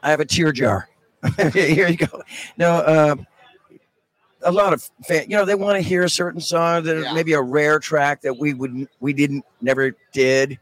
I 0.03 0.09
have 0.09 0.19
a 0.19 0.25
tear 0.25 0.51
jar. 0.51 0.89
Here 1.53 1.87
you 1.87 1.97
go. 1.97 2.21
No, 2.57 2.71
uh, 2.71 3.15
a 4.43 4.51
lot 4.51 4.73
of 4.73 4.83
fan, 5.07 5.23
you 5.29 5.35
know, 5.35 5.45
they 5.45 5.55
want 5.55 5.75
to 5.75 5.81
hear 5.81 6.03
a 6.03 6.09
certain 6.09 6.39
song 6.41 6.83
that 6.83 6.97
Yeah. 7.01 7.13
maybe 7.13 7.33
a 7.33 7.41
rare 7.41 7.79
track 7.79 8.21
that 8.21 8.37
we 8.37 8.53
would 8.53 8.87
we 8.99 9.13
didn't 9.13 9.43
never 9.61 9.95
did. 10.13 10.59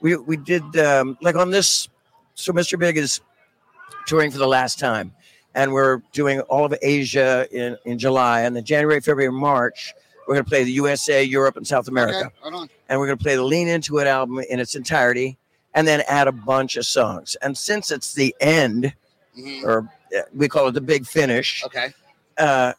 We 0.00 0.16
we 0.16 0.36
did 0.36 0.76
um, 0.78 1.18
like 1.20 1.34
on 1.36 1.50
this. 1.50 1.88
So 2.36 2.52
Mr. 2.52 2.78
Big 2.78 2.96
is 2.96 3.20
touring 4.06 4.30
for 4.30 4.38
the 4.38 4.46
last 4.46 4.78
time, 4.78 5.12
and 5.54 5.72
we're 5.72 6.02
doing 6.12 6.40
all 6.42 6.64
of 6.64 6.74
Asia 6.82 7.46
in 7.50 7.76
in 7.84 7.98
July, 7.98 8.42
and 8.42 8.54
then 8.54 8.64
January, 8.64 9.00
February, 9.00 9.32
March. 9.32 9.94
We're 10.26 10.34
going 10.36 10.44
to 10.44 10.48
play 10.48 10.64
the 10.64 10.72
USA, 10.72 11.22
Europe, 11.22 11.56
and 11.58 11.66
South 11.66 11.86
America 11.88 12.16
Okay, 12.26 12.28
right 12.44 12.54
on. 12.54 12.68
and 12.88 12.98
we're 12.98 13.06
going 13.06 13.18
to 13.18 13.22
play 13.22 13.36
the 13.36 13.42
Lean 13.42 13.68
Into 13.68 13.98
It 13.98 14.06
album 14.06 14.38
in 14.48 14.58
its 14.58 14.74
entirety, 14.74 15.36
and 15.74 15.86
then 15.86 16.02
add 16.08 16.28
a 16.28 16.32
bunch 16.32 16.76
of 16.76 16.86
songs. 16.86 17.36
And 17.42 17.56
since 17.56 17.90
it's 17.90 18.14
the 18.14 18.34
end, 18.40 18.94
Mhm. 19.38 19.64
or 19.64 19.88
uh, 20.16 20.22
we 20.34 20.48
call 20.48 20.68
it 20.68 20.72
the 20.72 20.80
big 20.80 21.06
finish, 21.06 21.62
Okay. 21.64 21.92
uh, 22.38 22.72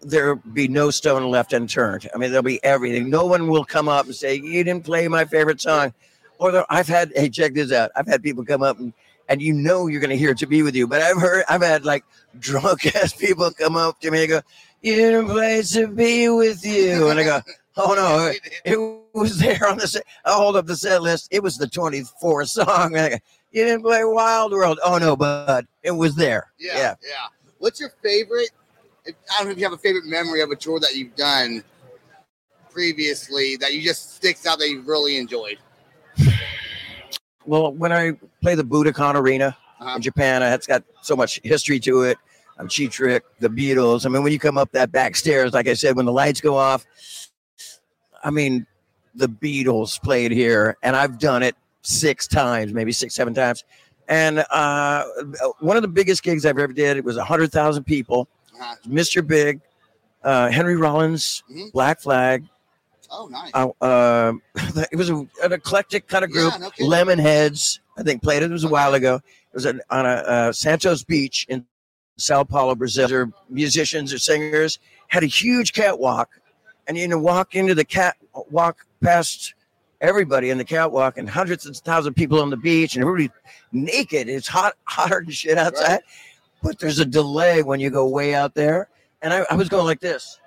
there'll 0.00 0.36
be 0.54 0.68
no 0.68 0.90
stone 0.90 1.30
left 1.30 1.52
unturned. 1.52 2.08
I 2.14 2.18
mean, 2.18 2.30
there'll 2.30 2.42
be 2.42 2.62
everything. 2.64 3.10
No 3.10 3.26
one 3.26 3.48
will 3.48 3.64
come 3.64 3.88
up 3.88 4.06
and 4.06 4.14
say, 4.14 4.34
"You 4.36 4.64
didn't 4.64 4.84
play 4.84 5.06
my 5.08 5.24
favorite 5.24 5.60
song," 5.60 5.92
or 6.38 6.64
I've 6.70 6.88
had. 6.88 7.12
Hey, 7.14 7.28
check 7.28 7.52
this 7.54 7.72
out. 7.72 7.90
I've 7.96 8.06
had 8.06 8.22
people 8.22 8.44
come 8.44 8.62
up 8.62 8.78
and. 8.78 8.92
And 9.30 9.42
you 9.42 9.52
know 9.52 9.88
you're 9.88 10.00
going 10.00 10.08
to 10.08 10.16
hear 10.16 10.32
"To 10.32 10.46
Be 10.46 10.62
With 10.62 10.74
You," 10.74 10.86
but 10.86 11.02
I've 11.02 11.18
heard 11.18 11.44
I've 11.50 11.60
had 11.60 11.84
like 11.84 12.02
drunk 12.38 12.86
ass 12.96 13.12
people 13.12 13.50
come 13.50 13.76
up 13.76 14.00
to 14.00 14.10
me 14.10 14.20
and 14.20 14.28
go, 14.30 14.40
"You 14.80 14.96
didn't 14.96 15.26
play 15.28 15.60
"To 15.60 15.86
Be 15.86 16.30
With 16.30 16.64
You," 16.64 17.10
and 17.10 17.20
I 17.20 17.24
go, 17.24 17.42
"Oh 17.76 17.92
no, 17.92 18.32
it 18.64 18.97
was 19.14 19.38
there 19.40 19.66
on 19.68 19.78
the 19.78 19.86
set. 19.86 20.04
I 20.24 20.32
hold 20.32 20.56
up 20.56 20.66
the 20.66 20.76
set 20.76 21.02
list. 21.02 21.28
It 21.30 21.42
was 21.42 21.56
the 21.56 21.66
24th 21.66 22.48
song. 22.48 22.94
And 22.96 23.00
I 23.00 23.08
go, 23.10 23.16
you 23.52 23.64
didn't 23.64 23.82
play 23.82 24.04
Wild 24.04 24.52
World. 24.52 24.78
Oh 24.84 24.98
no, 24.98 25.16
bud, 25.16 25.66
it 25.82 25.90
was 25.92 26.14
there. 26.14 26.52
Yeah, 26.58 26.94
yeah. 27.02 27.26
What's 27.58 27.80
your 27.80 27.90
favorite? 28.02 28.50
I 29.06 29.12
don't 29.38 29.46
know 29.46 29.52
if 29.52 29.58
you 29.58 29.64
have 29.64 29.72
a 29.72 29.78
favorite 29.78 30.04
memory 30.04 30.42
of 30.42 30.50
a 30.50 30.56
tour 30.56 30.78
that 30.80 30.94
you've 30.94 31.16
done 31.16 31.64
previously 32.70 33.56
that 33.56 33.72
you 33.72 33.82
just 33.82 34.14
sticks 34.16 34.46
out 34.46 34.58
that 34.58 34.68
you 34.68 34.82
really 34.82 35.16
enjoyed. 35.16 35.58
Well, 37.46 37.72
when 37.72 37.92
I 37.94 38.12
play 38.42 38.56
the 38.56 38.62
Budokan 38.62 39.14
Arena 39.14 39.56
Uh-huh. 39.80 39.96
in 39.96 40.02
Japan, 40.02 40.42
it's 40.42 40.66
got 40.66 40.84
so 41.00 41.16
much 41.16 41.40
history 41.42 41.80
to 41.80 42.02
it. 42.02 42.18
I'm 42.58 42.68
Cheap 42.68 42.90
Trick, 42.90 43.24
the 43.40 43.48
Beatles. 43.48 44.04
I 44.04 44.10
mean, 44.10 44.22
when 44.22 44.32
you 44.32 44.38
come 44.38 44.58
up 44.58 44.70
that 44.72 44.92
back 44.92 45.16
stairs, 45.16 45.54
like 45.54 45.66
I 45.66 45.72
said, 45.72 45.96
when 45.96 46.04
the 46.04 46.12
lights 46.12 46.42
go 46.42 46.56
off, 46.58 46.84
I 48.22 48.30
mean, 48.30 48.66
the 49.18 49.28
Beatles 49.28 50.00
played 50.00 50.30
here, 50.32 50.76
and 50.82 50.96
I've 50.96 51.18
done 51.18 51.42
it 51.42 51.56
six 51.82 52.26
times, 52.26 52.72
maybe 52.72 52.92
six, 52.92 53.14
seven 53.14 53.34
times. 53.34 53.64
And 54.08 54.44
uh, 54.50 55.04
one 55.60 55.76
of 55.76 55.82
the 55.82 55.88
biggest 55.88 56.22
gigs 56.22 56.46
I've 56.46 56.58
ever 56.58 56.72
did, 56.72 56.96
it 56.96 57.04
was 57.04 57.16
100,000 57.16 57.84
people. 57.84 58.28
Uh-huh. 58.54 58.74
Mr. 58.86 59.26
Big, 59.26 59.60
uh, 60.24 60.50
Henry 60.50 60.76
Rollins, 60.76 61.42
Mhm. 61.50 61.72
Black 61.72 62.00
Flag. 62.00 62.44
Oh, 63.10 63.26
nice. 63.26 63.50
Uh, 63.54 63.68
uh, 63.82 64.32
it 64.92 64.96
was 64.96 65.10
a, 65.10 65.16
an 65.42 65.52
eclectic 65.52 66.08
kind 66.08 66.24
of 66.24 66.30
group. 66.30 66.52
Yeah, 66.58 66.68
no. 66.68 66.86
Lemonheads, 66.86 67.80
I 67.96 68.02
think, 68.02 68.22
played 68.22 68.42
it. 68.42 68.46
It 68.50 68.52
was 68.52 68.64
a 68.64 68.68
while 68.68 68.94
ago. 68.94 69.16
It 69.16 69.54
was 69.54 69.64
an, 69.66 69.80
on 69.90 70.06
a 70.06 70.08
uh, 70.08 70.52
Santos 70.52 71.04
Beach 71.04 71.46
in 71.48 71.66
Sao 72.16 72.44
Paulo, 72.44 72.74
Brazil. 72.74 73.08
They're 73.08 73.30
musicians 73.48 74.12
or 74.12 74.18
singers 74.18 74.78
had 75.08 75.22
a 75.22 75.26
huge 75.26 75.72
catwalk, 75.72 76.28
and 76.86 76.96
you 76.98 77.08
know, 77.08 77.18
walk 77.18 77.54
into 77.54 77.74
the 77.74 77.84
cat, 77.84 78.16
walk 78.50 78.84
past 79.02 79.54
everybody 80.00 80.50
in 80.50 80.58
the 80.58 80.64
catwalk, 80.64 81.18
and 81.18 81.28
hundreds 81.28 81.66
of 81.66 81.76
thousands 81.76 82.08
of 82.08 82.14
people 82.14 82.40
on 82.40 82.50
the 82.50 82.56
beach, 82.56 82.94
and 82.94 83.04
everybody 83.04 83.30
naked. 83.72 84.28
It's 84.28 84.48
hot, 84.48 84.74
hotter 84.84 85.22
than 85.24 85.30
shit 85.30 85.58
outside. 85.58 85.88
Right. 85.88 86.00
But 86.62 86.78
there's 86.78 86.98
a 86.98 87.04
delay 87.04 87.62
when 87.62 87.80
you 87.80 87.90
go 87.90 88.08
way 88.08 88.34
out 88.34 88.54
there, 88.54 88.88
and 89.22 89.32
I, 89.32 89.44
I 89.50 89.54
was 89.54 89.68
going 89.68 89.84
like 89.84 90.00
this 90.00 90.38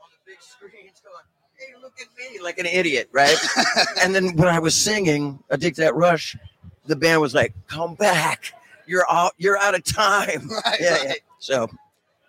on 0.00 0.08
the 0.12 0.32
big 0.32 0.42
screens, 0.42 1.00
going, 1.04 1.24
"Hey, 1.56 1.80
look 1.80 1.94
at 2.00 2.08
me 2.18 2.40
like 2.40 2.58
an 2.58 2.66
idiot, 2.66 3.08
right? 3.12 3.36
and 4.02 4.14
then 4.14 4.36
when 4.36 4.48
I 4.48 4.58
was 4.58 4.74
singing 4.74 5.38
"I 5.50 5.56
Dig 5.56 5.76
That 5.76 5.94
Rush," 5.94 6.36
the 6.86 6.96
band 6.96 7.20
was 7.20 7.34
like, 7.34 7.54
"Come 7.68 7.94
back, 7.94 8.52
you're 8.86 9.06
out, 9.10 9.32
you're 9.38 9.58
out 9.58 9.74
of 9.74 9.84
time." 9.84 10.48
Right, 10.64 10.80
yeah, 10.80 10.90
right. 10.94 11.04
yeah. 11.04 11.14
So, 11.38 11.68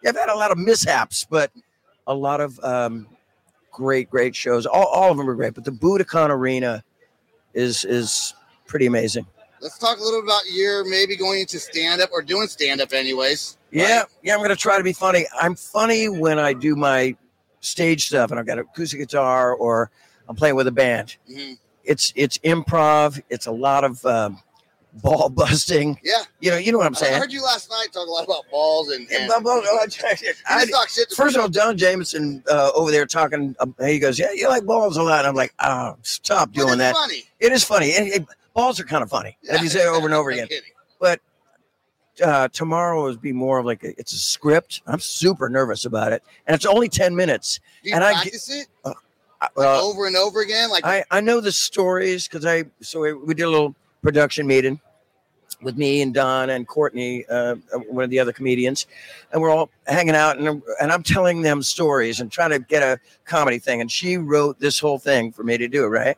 yeah, 0.03 0.11
I've 0.11 0.15
had 0.15 0.29
a 0.29 0.35
lot 0.35 0.51
of 0.51 0.57
mishaps, 0.57 1.25
but 1.27 1.51
a 2.07 2.13
lot 2.13 2.39
of 2.39 2.59
um, 2.63 3.07
great, 3.71 4.09
great 4.09 4.35
shows. 4.35 4.65
All, 4.65 4.85
all 4.87 5.11
of 5.11 5.17
them 5.17 5.29
are 5.29 5.35
great, 5.35 5.53
but 5.53 5.63
the 5.65 5.71
Budokan 5.71 6.29
Arena 6.29 6.83
is 7.53 7.83
is 7.85 8.33
pretty 8.67 8.85
amazing. 8.85 9.25
Let's 9.61 9.77
talk 9.77 9.99
a 9.99 10.01
little 10.01 10.21
about 10.21 10.41
your 10.51 10.83
maybe 10.89 11.15
going 11.15 11.41
into 11.41 11.59
stand 11.59 12.01
up 12.01 12.09
or 12.11 12.21
doing 12.21 12.47
stand 12.47 12.81
up, 12.81 12.93
anyways. 12.93 13.57
Yeah, 13.71 14.03
yeah, 14.23 14.35
I'm 14.35 14.41
gonna 14.41 14.55
try 14.55 14.77
to 14.77 14.83
be 14.83 14.93
funny. 14.93 15.25
I'm 15.39 15.55
funny 15.55 16.09
when 16.09 16.39
I 16.39 16.53
do 16.53 16.75
my 16.75 17.15
stage 17.59 18.07
stuff 18.07 18.31
and 18.31 18.39
I've 18.39 18.45
got 18.45 18.57
an 18.57 18.65
acoustic 18.71 18.99
guitar 18.99 19.53
or 19.53 19.91
I'm 20.27 20.35
playing 20.35 20.55
with 20.55 20.67
a 20.67 20.71
band. 20.71 21.17
Mhm. 21.29 21.57
It's 21.83 22.11
it's 22.15 22.37
improv. 22.39 23.21
It's 23.29 23.45
a 23.45 23.51
lot 23.51 23.83
of 23.83 24.03
um, 24.05 24.41
ball 24.93 25.29
busting. 25.29 25.99
Yeah. 26.03 26.23
You 26.39 26.51
know, 26.51 26.57
you 26.57 26.71
know 26.71 26.77
what 26.77 26.87
I'm 26.87 26.95
saying. 26.95 27.15
I 27.15 27.19
heard 27.19 27.31
you 27.31 27.43
last 27.43 27.69
night 27.69 27.87
talk 27.93 28.07
a 28.07 28.11
lot 28.11 28.25
about 28.25 28.43
balls 28.51 28.89
and. 28.89 29.09
and 29.11 29.27
blah. 29.43 29.55
You 29.55 29.63
just 29.87 30.71
talk 30.71 30.89
shit 30.89 31.11
First 31.15 31.35
of 31.35 31.41
all. 31.41 31.49
Don 31.49 31.77
Jamieson 31.77 32.43
uh, 32.49 32.71
over 32.75 32.91
there 32.91 33.05
talking, 33.05 33.55
um, 33.59 33.75
he 33.79 33.99
goes, 33.99 34.19
"Yeah, 34.19 34.31
you 34.33 34.47
like 34.47 34.65
balls 34.65 34.97
a 34.97 35.03
lot." 35.03 35.25
I'm 35.25 35.35
like, 35.35 35.53
"Oh, 35.59 35.97
stop 36.01 36.51
doing 36.51 36.77
that." 36.79 36.95
Funny. 36.95 37.23
It 37.39 37.51
is 37.51 37.63
funny. 37.63 37.93
And, 37.93 38.07
and 38.11 38.27
balls 38.53 38.79
are 38.79 38.85
kind 38.85 39.03
of 39.03 39.09
funny. 39.09 39.37
And 39.47 39.57
if 39.57 39.63
you 39.63 39.69
say 39.69 39.81
it 39.81 39.87
over 39.87 40.05
and 40.05 40.13
over 40.13 40.29
again, 40.31 40.47
kidding. 40.47 40.71
but 40.99 41.19
uh, 42.23 42.47
tomorrow 42.49 43.03
will 43.03 43.17
be 43.17 43.31
more 43.31 43.59
of 43.59 43.65
like 43.65 43.83
a, 43.83 43.97
it's 43.99 44.13
a 44.13 44.17
script. 44.17 44.81
I'm 44.87 44.99
super 44.99 45.49
nervous 45.49 45.85
about 45.85 46.13
it, 46.13 46.23
and 46.47 46.55
it's 46.55 46.65
only 46.65 46.89
ten 46.89 47.15
minutes. 47.15 47.59
Do 47.83 47.89
you 47.89 47.95
and 47.95 48.03
I 48.03 48.13
practice 48.13 48.49
it 48.49 48.67
I, 48.85 48.89
like 49.55 49.67
uh, 49.67 49.83
over 49.83 50.07
and 50.07 50.15
over 50.15 50.41
again? 50.41 50.69
Like 50.69 50.85
I 50.85 51.03
I 51.11 51.21
know 51.21 51.41
the 51.41 51.51
stories 51.51 52.27
because 52.27 52.45
I 52.45 52.65
so 52.81 53.01
we, 53.01 53.13
we 53.13 53.33
did 53.33 53.43
a 53.43 53.49
little 53.49 53.75
production 54.01 54.47
meeting 54.47 54.79
with 55.61 55.77
me 55.77 56.01
and 56.01 56.13
Don 56.13 56.49
and 56.49 56.67
Courtney, 56.67 57.25
uh, 57.29 57.55
one 57.87 58.03
of 58.03 58.09
the 58.09 58.19
other 58.19 58.31
comedians, 58.31 58.87
and 59.31 59.41
we're 59.41 59.49
all 59.49 59.69
hanging 59.87 60.15
out 60.15 60.37
and 60.37 60.61
and 60.81 60.91
I'm 60.91 61.03
telling 61.03 61.41
them 61.41 61.61
stories 61.61 62.19
and 62.19 62.31
trying 62.31 62.51
to 62.51 62.59
get 62.59 62.81
a 62.83 62.99
comedy 63.25 63.59
thing. 63.59 63.81
And 63.81 63.91
she 63.91 64.17
wrote 64.17 64.59
this 64.59 64.79
whole 64.79 64.97
thing 64.97 65.31
for 65.31 65.43
me 65.43 65.57
to 65.57 65.67
do. 65.67 65.87
Right. 65.87 66.17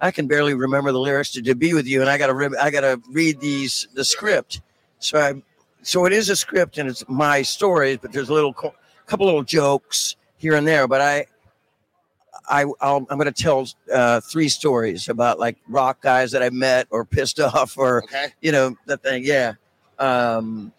I 0.00 0.10
can 0.10 0.26
barely 0.26 0.54
remember 0.54 0.92
the 0.92 0.98
lyrics 0.98 1.30
to 1.32 1.42
"To 1.42 1.54
Be 1.54 1.74
with 1.74 1.86
You," 1.86 2.00
and 2.00 2.08
I 2.08 2.16
got 2.18 2.28
to 2.28 2.56
I 2.60 2.70
got 2.70 2.80
to 2.80 3.00
read 3.10 3.40
these 3.40 3.86
the 3.94 4.04
script. 4.04 4.62
So 4.98 5.18
I, 5.18 5.42
so 5.82 6.04
it 6.06 6.12
is 6.12 6.28
a 6.28 6.36
script 6.36 6.78
and 6.78 6.88
it's 6.88 7.04
my 7.08 7.42
stories, 7.42 7.98
but 8.00 8.12
there's 8.12 8.28
a 8.28 8.34
little 8.34 8.52
co- 8.52 8.74
couple 9.06 9.26
little 9.26 9.42
jokes 9.42 10.16
here 10.36 10.54
and 10.54 10.66
there. 10.66 10.88
But 10.88 11.00
I, 11.00 11.26
I 12.50 12.64
I'll, 12.80 13.06
I'm 13.08 13.16
going 13.18 13.32
to 13.32 13.42
tell 13.42 13.66
uh, 13.92 14.20
three 14.20 14.48
stories 14.48 15.08
about 15.08 15.38
like 15.38 15.56
rock 15.68 16.02
guys 16.02 16.32
that 16.32 16.42
I 16.42 16.50
met 16.50 16.88
or 16.90 17.04
pissed 17.04 17.38
off 17.40 17.78
or 17.78 18.02
okay. 18.04 18.28
you 18.42 18.52
know 18.52 18.76
the 18.86 18.96
thing. 18.96 19.22
Yeah. 19.24 19.54
Um, 19.98 20.72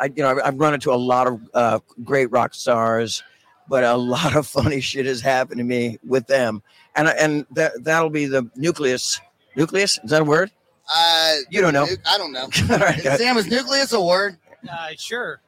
I 0.00 0.06
you 0.06 0.22
know 0.22 0.30
I've, 0.30 0.38
I've 0.44 0.54
run 0.60 0.74
into 0.74 0.92
a 0.92 0.96
lot 0.96 1.26
of 1.26 1.40
uh, 1.54 1.78
great 2.04 2.30
rock 2.30 2.54
stars, 2.54 3.22
but 3.68 3.84
a 3.84 3.96
lot 4.14 4.34
of 4.36 4.46
funny 4.46 4.80
shit 4.80 5.06
has 5.06 5.20
happened 5.20 5.58
to 5.58 5.64
me 5.64 5.98
with 6.06 6.26
them, 6.26 6.62
and 6.96 7.08
and 7.08 7.46
that 7.52 7.72
that'll 7.84 8.10
be 8.10 8.26
the 8.26 8.48
nucleus. 8.56 9.20
Nucleus 9.56 9.98
is 10.04 10.10
that 10.10 10.22
a 10.22 10.24
word? 10.24 10.50
Uh, 10.94 11.34
You 11.50 11.60
don't 11.60 11.74
know. 11.74 11.84
nu- 11.84 11.96
I 12.06 12.16
don't 12.16 12.32
know. 12.32 12.44
All 12.70 12.78
right. 12.78 12.98
Is 13.04 13.18
Sam, 13.18 13.36
is 13.36 13.46
nucleus 13.48 13.92
a 13.92 14.00
word? 14.00 14.38
Uh, 14.70 14.88
sure. 14.96 15.40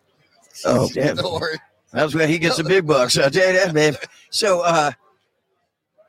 Oh 0.64 0.88
damn. 0.92 1.10
It's 1.18 1.22
a 1.22 1.32
word. 1.32 1.58
That's 1.92 2.14
where 2.14 2.26
he 2.26 2.38
gets 2.38 2.56
the 2.56 2.64
big 2.64 2.86
bucks. 2.86 3.18
I'll 3.18 3.30
tell 3.30 3.52
you 3.52 3.58
that, 3.58 3.74
man. 3.74 3.96
So, 4.30 4.60
uh, 4.60 4.92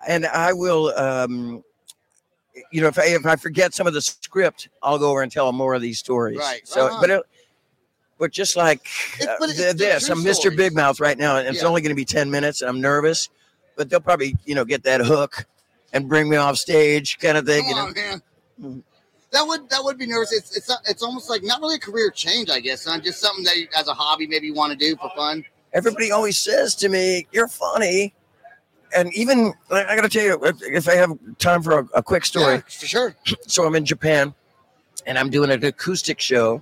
and 0.07 0.25
I 0.27 0.53
will, 0.53 0.87
um, 0.95 1.63
you 2.71 2.81
know, 2.81 2.87
if 2.87 2.99
I, 2.99 3.05
if 3.07 3.25
I 3.25 3.35
forget 3.35 3.73
some 3.73 3.87
of 3.87 3.93
the 3.93 4.01
script, 4.01 4.69
I'll 4.83 4.99
go 4.99 5.09
over 5.09 5.21
and 5.23 5.31
tell 5.31 5.51
more 5.51 5.73
of 5.73 5.81
these 5.81 5.97
stories. 5.99 6.37
Right, 6.37 6.61
So, 6.67 6.87
on. 6.91 7.01
but 7.01 7.09
it, 7.09 7.23
but 8.19 8.31
just 8.31 8.55
like 8.55 8.87
uh, 9.21 9.35
but 9.39 9.49
this, 9.55 10.07
I'm 10.09 10.19
Mr. 10.19 10.35
stories. 10.35 10.57
Big 10.57 10.73
Mouth 10.75 10.99
right 10.99 11.17
now, 11.17 11.37
and 11.37 11.47
it's 11.47 11.63
Yeah. 11.63 11.67
only 11.67 11.81
going 11.81 11.89
to 11.89 11.95
be 11.95 12.05
ten 12.05 12.29
minutes, 12.29 12.61
and 12.61 12.69
I'm 12.69 12.79
nervous, 12.79 13.29
but 13.75 13.89
they'll 13.89 13.99
probably, 13.99 14.35
you 14.45 14.53
know, 14.53 14.63
get 14.65 14.83
that 14.83 15.01
hook 15.01 15.45
and 15.93 16.07
bring 16.07 16.29
me 16.29 16.37
off 16.37 16.57
stage, 16.57 17.17
kind 17.17 17.37
of 17.37 17.47
thing. 17.47 17.63
Come 17.63 17.69
you 17.69 17.75
know, 17.75 17.91
man. 17.93 18.21
Mhm. 18.61 18.83
That 19.31 19.47
would 19.47 19.69
that 19.69 19.83
would 19.83 19.97
be 19.97 20.05
nervous. 20.05 20.33
It's 20.33 20.55
it's 20.55 20.71
it's 20.87 21.01
almost 21.01 21.29
like 21.29 21.41
not 21.41 21.61
really 21.61 21.75
a 21.75 21.79
career 21.79 22.11
change, 22.11 22.49
I 22.49 22.59
guess, 22.59 22.81
son. 22.83 23.01
Just 23.01 23.21
something 23.21 23.43
that 23.45 23.57
you, 23.57 23.67
as 23.75 23.87
a 23.87 23.93
hobby 23.93 24.27
maybe 24.27 24.45
you 24.47 24.53
want 24.53 24.71
to 24.71 24.77
do 24.77 24.95
for 24.97 25.09
fun. 25.15 25.43
Everybody 25.73 26.11
always 26.11 26.37
says 26.37 26.75
to 26.75 26.89
me, 26.89 27.27
"You're 27.31 27.47
funny." 27.47 28.13
And 28.95 29.13
even 29.13 29.53
I 29.69 29.85
I 29.85 29.95
got 29.95 30.01
to 30.01 30.09
tell 30.09 30.23
you, 30.23 30.43
if- 30.45 30.61
if 30.61 30.89
I 30.89 30.95
have 30.95 31.17
time 31.37 31.63
for 31.63 31.79
a, 31.79 31.87
a 31.95 32.03
quick 32.03 32.25
story, 32.25 32.55
Yeah, 32.55 32.61
for 32.79 32.85
sure. 32.87 33.15
so 33.47 33.65
I'm 33.65 33.75
in 33.75 33.85
Japan 33.85 34.33
and 35.05 35.17
I'm 35.17 35.29
doing 35.29 35.49
an 35.49 35.63
acoustic 35.63 36.19
show, 36.19 36.61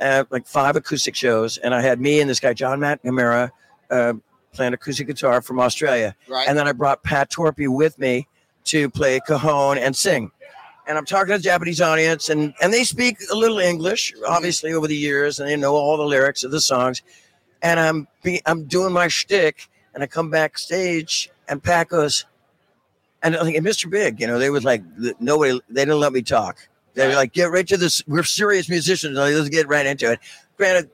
uh, 0.00 0.24
like 0.30 0.46
five 0.46 0.76
acoustic 0.76 1.16
shows. 1.16 1.58
And 1.58 1.74
I 1.74 1.80
had 1.82 2.00
me 2.00 2.20
and 2.20 2.30
this 2.30 2.38
guy, 2.40 2.52
John 2.54 2.78
Matt 2.80 3.02
Gamera, 3.02 3.50
uh, 3.90 4.12
playing 4.52 4.72
acoustic 4.72 5.08
guitar 5.08 5.42
from 5.42 5.58
Australia. 5.58 6.14
Right. 6.28 6.46
And 6.48 6.56
then 6.56 6.68
I 6.68 6.72
brought 6.72 7.02
Pat 7.02 7.28
Torpey 7.30 7.68
with 7.68 7.98
me 7.98 8.28
to 8.66 8.88
play 8.88 9.18
cajon 9.26 9.76
and 9.78 9.96
sing. 9.96 10.30
And 10.86 10.96
I'm 10.96 11.04
talking 11.06 11.32
to 11.32 11.38
the 11.38 11.42
Japanese 11.42 11.80
audience, 11.80 12.28
and, 12.28 12.54
and 12.62 12.72
they 12.72 12.84
speak 12.84 13.16
a 13.32 13.34
little 13.34 13.58
English, 13.58 14.12
obviously, 14.28 14.74
over 14.74 14.86
the 14.86 14.94
years, 14.96 15.40
and 15.40 15.48
they 15.48 15.56
know 15.56 15.74
all 15.74 15.96
the 15.96 16.04
lyrics 16.04 16.44
of 16.44 16.50
the 16.50 16.60
songs. 16.60 17.00
And 17.62 17.80
I'm 17.80 18.08
be, 18.22 18.42
I'm 18.46 18.64
doing 18.64 18.92
my 18.92 19.08
shtick, 19.08 19.68
and 19.94 20.02
I 20.02 20.06
come 20.06 20.30
backstage, 20.30 21.30
and 21.48 21.62
Pat 21.62 21.88
goes, 21.88 22.26
and 23.22 23.34
and 23.34 23.66
Mr. 23.66 23.88
Big, 23.90 24.20
you 24.20 24.26
know, 24.26 24.38
they 24.38 24.50
was 24.50 24.64
like 24.64 24.82
nobody, 25.18 25.58
they 25.70 25.82
didn't 25.82 26.00
let 26.00 26.12
me 26.12 26.22
talk. 26.22 26.68
They 26.94 27.08
were 27.08 27.14
like, 27.14 27.32
get 27.32 27.50
right 27.50 27.66
to 27.66 27.76
this. 27.76 28.06
We're 28.06 28.22
serious 28.22 28.68
musicians. 28.68 29.16
Like, 29.18 29.34
Let's 29.34 29.48
get 29.48 29.66
right 29.66 29.84
into 29.84 30.12
it. 30.12 30.20
Granted, 30.56 30.90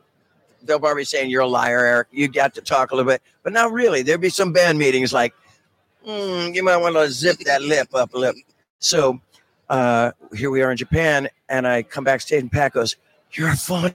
they'll 0.63 0.81
probably 0.81 1.05
saying 1.05 1.31
you're 1.31 1.43
a 1.43 1.47
liar, 1.47 1.85
Eric. 1.85 2.09
You 2.11 2.29
got 2.29 2.55
to 2.55 2.63
talk 2.63 2.91
a 2.91 2.97
little 2.97 3.11
bit, 3.11 3.23
but 3.43 3.53
not 3.53 3.73
really. 3.73 4.03
There'd 4.03 4.21
be 4.21 4.31
some 4.31 4.53
band 4.53 4.79
meetings 4.79 5.13
like, 5.13 5.35
"Hmm, 6.05 6.53
you 6.55 6.63
might 6.63 6.79
want 6.79 6.97
to 6.97 7.11
zip 7.11 7.39
that 7.41 7.63
lip 7.63 7.95
up 7.95 8.15
a 8.15 8.19
lip. 8.19 8.35
So 8.79 9.21
uh, 9.69 10.13
here 10.35 10.51
we 10.51 10.63
are 10.63 10.71
in 10.71 10.77
Japan, 10.77 11.29
and 11.49 11.67
I 11.67 11.83
come 11.83 12.05
backstage, 12.05 12.41
and 12.41 12.53
Pat 12.53 12.73
goes, 12.73 12.97
"You're 13.33 13.55
funny. 13.55 13.95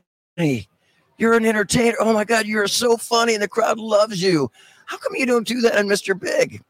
You're 1.17 1.33
an 1.33 1.45
entertainer. 1.45 1.97
Oh 1.99 2.13
my 2.13 2.25
God, 2.25 2.45
you're 2.45 2.67
so 2.67 2.97
funny, 2.97 3.33
and 3.33 3.43
the 3.43 3.47
crowd 3.47 3.79
loves 3.79 4.21
you. 4.21 4.51
How 4.85 4.97
come 4.97 5.15
you 5.15 5.25
don't 5.25 5.47
do 5.47 5.61
that 5.61 5.77
on 5.77 5.87
Mr. 5.87 6.19
Big? 6.19 6.61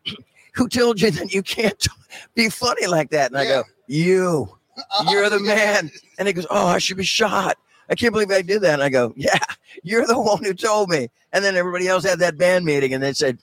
Who 0.54 0.70
told 0.70 1.02
you 1.02 1.12
that 1.12 1.34
you 1.34 1.42
can't 1.44 1.88
be 2.36 2.50
funny 2.50 2.88
like 2.88 3.10
that?" 3.10 3.32
And 3.32 3.38
I 3.38 3.46
go, 3.46 3.64
"You." 3.88 4.58
Oh, 5.00 5.10
you're 5.10 5.30
the 5.30 5.40
man. 5.40 5.90
And 6.20 6.28
he 6.28 6.34
goes, 6.34 6.46
Oh, 6.50 6.68
I 6.68 6.80
should 6.80 6.98
be 6.98 7.06
shot. 7.06 7.58
I 7.90 7.96
can't 7.96 8.12
believe 8.12 8.30
I 8.30 8.42
did 8.42 8.62
that. 8.64 8.74
And 8.74 8.84
I 8.84 8.90
go, 8.90 9.14
Yeah, 9.16 9.40
you're 9.84 10.06
the 10.06 10.20
one 10.20 10.44
who 10.44 10.54
told 10.54 10.90
me. 10.90 11.10
And 11.32 11.46
then 11.46 11.56
everybody 11.56 11.88
else 11.88 12.04
had 12.04 12.20
that 12.20 12.38
band 12.38 12.66
meeting 12.66 12.94
and 12.94 13.02
they 13.02 13.14
said, 13.14 13.40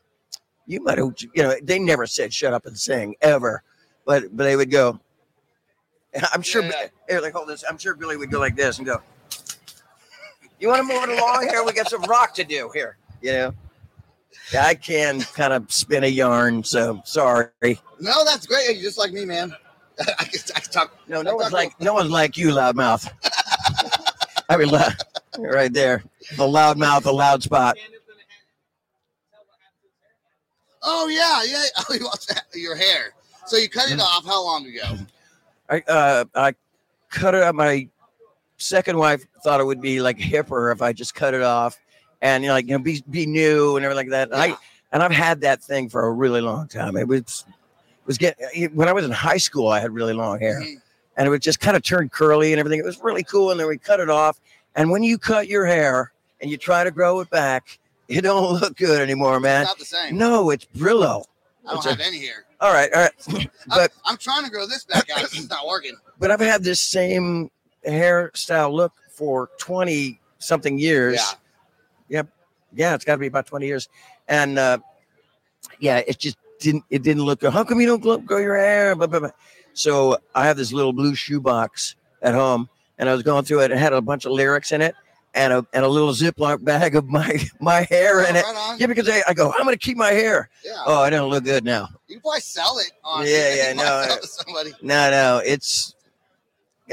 You 0.66 0.82
might 0.82 0.98
have, 0.98 1.14
you 1.34 1.42
know, 1.42 1.54
they 1.62 1.78
never 1.78 2.06
said 2.06 2.34
shut 2.34 2.52
up 2.52 2.66
and 2.66 2.78
sing 2.78 3.14
ever. 3.22 3.62
But 4.04 4.36
but 4.36 4.44
they 4.44 4.56
would 4.56 4.70
go, 4.70 5.00
I'm 6.34 6.42
sure, 6.42 6.62
here, 7.08 7.20
like, 7.22 7.32
hold 7.32 7.48
this. 7.48 7.64
I'm 7.66 7.78
sure 7.78 7.94
Billy 7.94 8.18
would 8.18 8.30
go 8.30 8.38
like 8.38 8.54
this 8.54 8.76
and 8.76 8.86
go, 8.86 9.00
You 10.62 10.68
want 10.68 10.78
to 10.88 10.94
move 10.94 11.02
it 11.02 11.18
along 11.18 11.48
here? 11.48 11.64
We 11.64 11.72
got 11.72 11.90
some 11.90 12.02
rock 12.02 12.34
to 12.34 12.44
do 12.44 12.70
here, 12.72 12.96
you 13.20 13.32
know? 13.32 13.54
Yeah, 14.52 14.64
I 14.64 14.76
can 14.76 15.20
kind 15.20 15.52
of 15.52 15.72
spin 15.72 16.04
a 16.04 16.06
yarn. 16.06 16.62
So 16.62 17.02
sorry. 17.04 17.50
No, 17.98 18.24
that's 18.24 18.46
great. 18.46 18.76
You're 18.76 18.84
just 18.84 18.96
like 18.96 19.12
me, 19.12 19.24
man. 19.24 19.52
I 20.20 20.22
can, 20.24 20.40
I 20.54 20.60
can 20.60 20.70
talk. 20.70 20.96
No, 21.08 21.20
no 21.20 21.34
one's 21.34 21.52
like 21.52 21.78
no 21.80 21.94
one's 21.94 22.10
like 22.10 22.36
you, 22.36 22.50
loudmouth. 22.50 23.10
I 24.48 24.56
mean, 24.56 24.70
right 25.40 25.72
there, 25.72 26.04
the 26.36 26.44
loudmouth, 26.44 27.02
the 27.02 27.12
loud 27.12 27.42
spot. 27.42 27.76
Oh 30.80 31.08
yeah, 31.08 31.42
yeah. 31.44 31.64
Oh, 31.90 31.94
you 31.94 32.04
want 32.04 32.24
that- 32.28 32.44
your 32.54 32.76
hair. 32.76 33.14
So 33.46 33.56
you 33.56 33.68
cut 33.68 33.90
it 33.90 33.98
Mm. 33.98 34.02
off 34.02 34.24
how 34.24 34.44
long 34.44 34.64
ago? 34.66 34.96
I 35.68 35.80
uh, 35.88 36.24
I 36.36 36.54
cut 37.10 37.34
it 37.34 37.42
up. 37.42 37.56
My 37.56 37.88
second 38.62 38.98
wife 38.98 39.24
thought 39.42 39.60
it 39.60 39.64
would 39.64 39.80
be 39.80 40.00
like 40.00 40.18
hipper 40.18 40.72
if 40.72 40.82
I 40.82 40.92
just 40.92 41.14
cut 41.14 41.34
it 41.34 41.42
off, 41.42 41.78
and 42.20 42.42
you 42.42 42.48
know, 42.48 42.54
like 42.54 42.66
you 42.66 42.72
know, 42.72 42.82
be 42.82 43.02
be 43.10 43.26
new 43.26 43.76
and 43.76 43.84
everything 43.84 44.10
like 44.10 44.10
that. 44.10 44.28
And 44.32 44.40
I 44.52 44.56
and 44.92 45.02
I've 45.02 45.12
had 45.12 45.40
that 45.42 45.62
thing 45.62 45.88
for 45.88 46.06
a 46.06 46.12
really 46.12 46.40
long 46.40 46.68
time. 46.68 46.96
It 46.96 47.08
was 47.08 47.44
was 48.06 48.18
get 48.18 48.38
eh, 48.54 48.68
when 48.72 48.88
I 48.88 48.92
was 48.92 49.04
in 49.04 49.10
high 49.10 49.36
school. 49.36 49.68
I 49.68 49.80
had 49.80 49.92
really 49.92 50.12
long 50.12 50.40
hair, 50.40 50.60
mm-hmm. 50.60 50.78
and 51.16 51.26
it 51.26 51.30
would 51.30 51.42
just 51.42 51.60
kind 51.60 51.76
of 51.76 51.82
turn 51.82 52.08
curly 52.08 52.52
and 52.52 52.60
everything. 52.60 52.78
It 52.78 52.84
was 52.84 53.00
really 53.02 53.24
cool. 53.24 53.50
And 53.50 53.58
then 53.60 53.66
we 53.68 53.78
cut 53.78 54.00
it 54.00 54.10
off. 54.10 54.40
And 54.74 54.90
when 54.90 55.02
you 55.02 55.18
cut 55.18 55.48
your 55.48 55.66
hair 55.66 56.12
and 56.40 56.50
you 56.50 56.56
try 56.56 56.84
to 56.84 56.90
grow 56.90 57.20
it 57.20 57.30
back, 57.30 57.78
it 58.08 58.22
don't 58.22 58.52
look 58.60 58.76
good 58.76 59.00
anymore, 59.00 59.40
man. 59.40 59.62
It's 59.62 59.70
not 59.70 59.78
the 59.78 59.84
same. 59.84 60.16
No, 60.16 60.50
it's 60.50 60.64
Brillo. 60.76 61.24
I 61.66 61.70
don't 61.70 61.76
It's 61.78 61.86
a- 61.86 61.90
have 61.90 62.00
any 62.00 62.18
hair. 62.18 62.44
All 62.60 62.72
right, 62.72 62.92
all 62.94 63.02
right. 63.02 63.48
but 63.66 63.92
I'm 64.04 64.16
trying 64.16 64.44
to 64.44 64.50
grow 64.50 64.66
this 64.66 64.84
back 64.84 65.10
out. 65.10 65.24
It's 65.24 65.48
not 65.50 65.66
working. 65.66 65.96
but 66.20 66.30
I've 66.30 66.40
had 66.40 66.62
this 66.62 66.80
same 66.80 67.50
hairstyle 67.86 68.72
look 68.72 68.92
for 69.10 69.50
20 69.58 70.20
something 70.38 70.78
years. 70.78 71.16
Yeah. 72.08 72.18
Yep. 72.18 72.28
Yeah, 72.74 72.94
it's 72.94 73.04
got 73.04 73.14
to 73.14 73.18
be 73.18 73.26
about 73.26 73.46
20 73.46 73.66
years. 73.66 73.88
And 74.28 74.58
uh, 74.58 74.78
yeah, 75.78 75.98
it 76.06 76.18
just 76.18 76.36
didn't 76.60 76.84
it 76.90 77.02
didn't 77.02 77.24
look 77.24 77.40
good. 77.40 77.52
How 77.52 77.64
come 77.64 77.80
you 77.80 77.86
don't 77.86 78.02
grow, 78.02 78.18
grow 78.18 78.38
your 78.38 78.56
hair? 78.56 78.94
Blah, 78.94 79.06
blah, 79.08 79.20
blah. 79.20 79.30
So 79.74 80.18
I 80.34 80.46
have 80.46 80.56
this 80.56 80.72
little 80.72 80.92
blue 80.92 81.14
shoebox 81.14 81.96
at 82.20 82.34
home, 82.34 82.68
and 82.98 83.08
I 83.08 83.12
was 83.14 83.22
going 83.22 83.44
through 83.44 83.60
it. 83.60 83.64
and 83.66 83.74
It 83.74 83.78
had 83.78 83.92
a 83.92 84.00
bunch 84.00 84.24
of 84.24 84.32
lyrics 84.32 84.72
in 84.72 84.80
it. 84.80 84.94
And 85.34 85.50
a, 85.50 85.66
and 85.72 85.82
a 85.82 85.88
little 85.88 86.10
Ziploc 86.10 86.62
bag 86.62 86.94
of 86.94 87.08
my 87.08 87.42
my 87.60 87.86
hair 87.88 88.20
in 88.28 88.36
it. 88.36 88.44
Yeah, 88.78 88.86
because 88.86 89.08
I, 89.08 89.22
I 89.26 89.32
go, 89.32 89.50
I'm 89.50 89.64
gonna 89.64 89.78
keep 89.78 89.96
my 89.96 90.10
hair. 90.10 90.50
Yeah. 90.62 90.74
Oh, 90.84 91.00
I 91.00 91.08
don't 91.08 91.30
look 91.30 91.44
good 91.44 91.64
now. 91.64 91.88
You 92.06 92.20
probably 92.20 92.40
sell 92.40 92.76
it 92.78 92.92
on. 93.02 93.24
Yeah, 93.26 93.54
yeah, 93.68 93.72
no, 93.72 93.82
sell 93.82 94.06
no. 94.08 94.12
it 94.12 94.20
to 94.20 94.28
somebody. 94.28 94.72
No, 94.82 95.10
no, 95.10 95.40
it's 95.42 95.94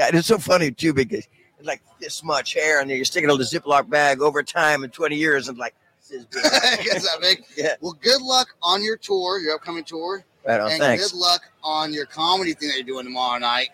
God, 0.00 0.14
it's 0.14 0.28
so 0.28 0.38
funny 0.38 0.70
too 0.70 0.94
because 0.94 1.28
it's 1.58 1.66
like 1.66 1.82
this 2.00 2.24
much 2.24 2.54
hair, 2.54 2.80
and 2.80 2.88
then 2.88 2.96
you're 2.96 3.04
sticking 3.04 3.28
a 3.28 3.34
Ziploc 3.34 3.90
bag 3.90 4.22
over 4.22 4.42
time 4.42 4.82
in 4.82 4.88
20 4.88 5.14
years, 5.14 5.48
and 5.48 5.58
like 5.58 5.74
this 6.00 6.20
is 6.20 6.24
big. 6.32 6.42
That 6.42 7.18
big. 7.20 7.44
Yeah. 7.56 7.74
Well, 7.82 7.98
good 8.00 8.22
luck 8.22 8.48
on 8.62 8.82
your 8.82 8.96
tour, 8.96 9.38
your 9.40 9.56
upcoming 9.56 9.84
tour. 9.84 10.24
Right 10.46 10.58
on, 10.58 10.70
and 10.70 10.80
thanks. 10.80 11.10
good 11.12 11.18
luck 11.18 11.42
on 11.62 11.92
your 11.92 12.06
comedy 12.06 12.54
thing 12.54 12.68
that 12.70 12.76
you're 12.76 12.84
doing 12.86 13.04
tomorrow 13.04 13.38
night. 13.38 13.68